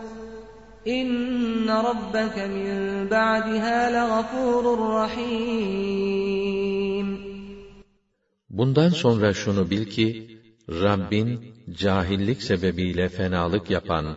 [0.87, 4.65] إن ربك من بعدها لغفور
[5.01, 6.29] رحيم
[8.51, 10.39] Bundan sonra şunu bil ki,
[10.69, 11.41] Rabbin,
[11.73, 14.17] cahillik sebebiyle fenalık yapan,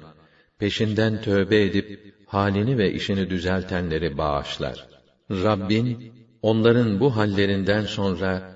[0.60, 4.88] peşinden tövbe edip, halini ve işini düzeltenleri bağışlar.
[5.32, 8.55] Rabbin, onların bu hallerinden sonra,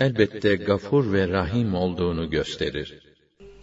[0.00, 2.88] elbette gafur ve rahim olduğunu gösterir.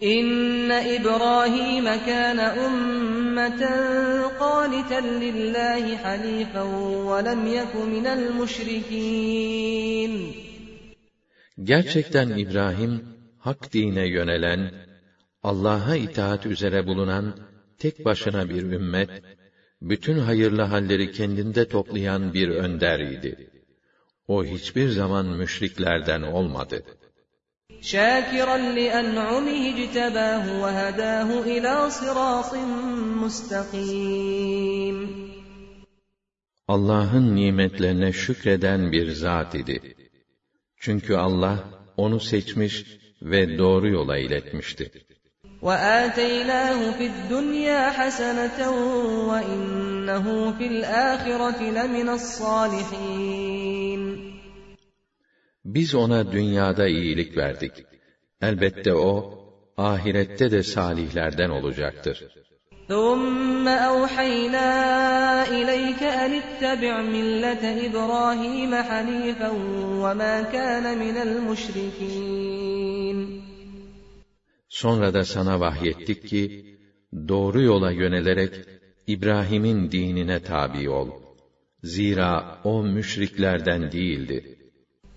[0.00, 6.70] İnne İbrahim kana ummeten qanitan lillahi hanifen
[7.08, 10.12] ve lem yeku minel müşrikin.
[11.62, 13.04] Gerçekten İbrahim
[13.38, 14.72] hak dine yönelen,
[15.42, 17.34] Allah'a itaat üzere bulunan
[17.78, 19.10] tek başına bir ümmet,
[19.82, 23.57] bütün hayırlı halleri kendinde toplayan bir önder idi.
[24.27, 26.83] O hiçbir zaman müşriklerden olmadı.
[27.93, 32.51] شاكرا لأنعمه اجتباه وهداه إلى صراط
[33.23, 34.97] مستقيم
[36.67, 39.95] Allah'ın nimetlerine şükreden bir zat idi.
[40.77, 41.63] Çünkü Allah
[41.97, 42.85] onu seçmiş
[43.21, 44.91] ve doğru yola iletmişti.
[45.67, 48.59] وآتيناه في الدنيا حسنة
[49.29, 50.25] وإنه
[50.57, 53.96] في الآخرة لمن الصالحين
[55.67, 57.73] Biz ona dünyada iyilik verdik.
[58.41, 59.25] Elbette o,
[59.77, 62.17] ahirette de salihlerden olacaktır.
[62.87, 64.69] ثم أوحينا
[65.47, 69.49] إليك أن اتبع ملة إبراهيم حنيفا
[70.03, 73.17] وما كان من المشركين
[74.69, 76.51] Sonra da sana vahyettik ki,
[77.27, 78.61] doğru yola yönelerek,
[79.07, 81.11] İbrahim'in dinine tabi ol.
[81.83, 84.47] Zira o müşriklerden değildi.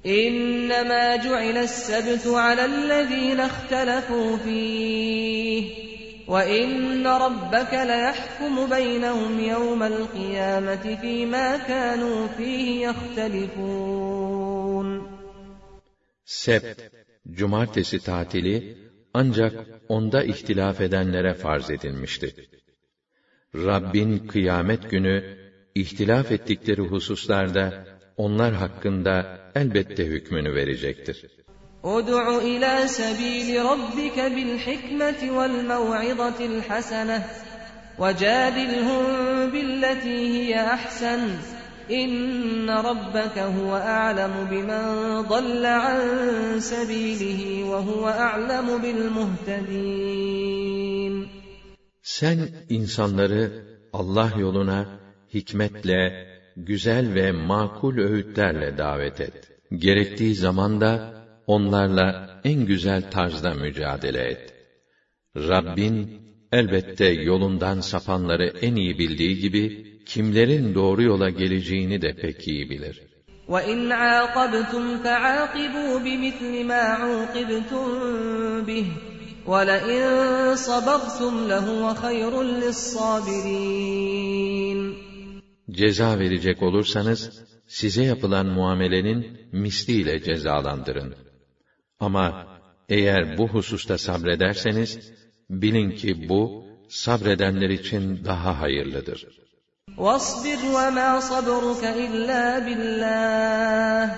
[0.07, 5.87] إنما جعل السبت على الذين اختلفوا فيه
[6.29, 14.37] وإن ربك ليحكم بينهم يوم القيامة فيما كانوا فيه يختلفون
[16.45, 16.79] Sebt,
[17.39, 18.57] cumartesi tatili,
[19.15, 19.55] ancak
[19.89, 22.29] onda ihtilaf edenlere farz edilmişti.
[23.55, 25.39] Rabbin kıyamet günü,
[25.75, 27.67] ihtilaf ettikleri hususlarda,
[28.17, 31.19] onlar hakkında elbette hükmünü verecektir.
[31.97, 37.19] ادع إلى سبيل ربك بالحكمة والموعظة الحسنة
[37.99, 39.05] وجادلهم
[39.51, 41.21] بالتي هي أحسن
[41.91, 44.85] إن ربك هو أعلم بمن
[45.23, 46.01] ضل عن
[46.61, 50.27] سبيله وهو أعلم بالمهتدين
[52.03, 52.39] Sen
[52.69, 54.87] insanları Allah yoluna
[55.35, 56.27] hikmetle,
[56.57, 59.51] güzel ve makul öğütlerle davet et.
[59.73, 64.55] Gerektiği zaman da onlarla en güzel tarzda mücadele et.
[65.37, 66.21] Rabbin
[66.53, 73.03] elbette yolundan sapanları en iyi bildiği gibi kimlerin doğru yola geleceğini de pek iyi bilir.
[73.49, 77.87] وإن عاقبتم فعاقبوا بمثل ما عوقبتم
[78.69, 78.87] به
[79.47, 80.03] ولئن
[80.57, 83.47] صبرتم لهو خير للصابرين
[85.71, 91.15] Ceza verecek olursanız, size yapılan muamelenin misliyle cezalandırın.
[92.01, 92.47] Ama
[92.89, 95.13] eğer bu hususta sabrederseniz,
[95.51, 99.47] bilin ki bu, sabredenler için daha hayırlıdır.
[99.99, 104.15] واصبر وما صبرك إلا بالله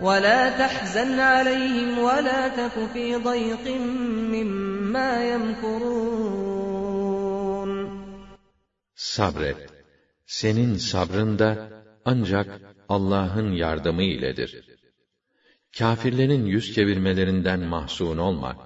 [0.00, 3.66] ولا تحزن عليهم ولا تك في ضيق
[4.34, 6.48] مما يمكرون
[8.94, 9.71] Sabret.
[10.32, 11.68] Senin sabrın da
[12.04, 14.50] ancak Allah'ın yardımı iledir.
[15.78, 18.56] Kâfirlerin yüz çevirmelerinden mahzun olma.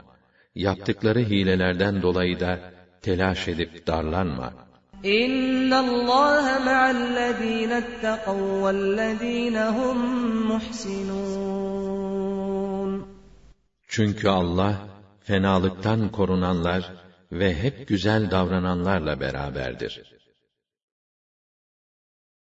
[0.55, 2.73] Yaptıkları hilelerden dolayı da
[3.03, 4.53] telaş edip darlanma.
[5.05, 9.99] إن الله مع الذين اتقوا والذين هم
[10.51, 11.93] محسنون
[13.89, 14.75] Çünkü Allah
[15.21, 16.93] fenalıktan korunanlar
[17.33, 20.16] ve hep güzel davrananlarla beraberdir.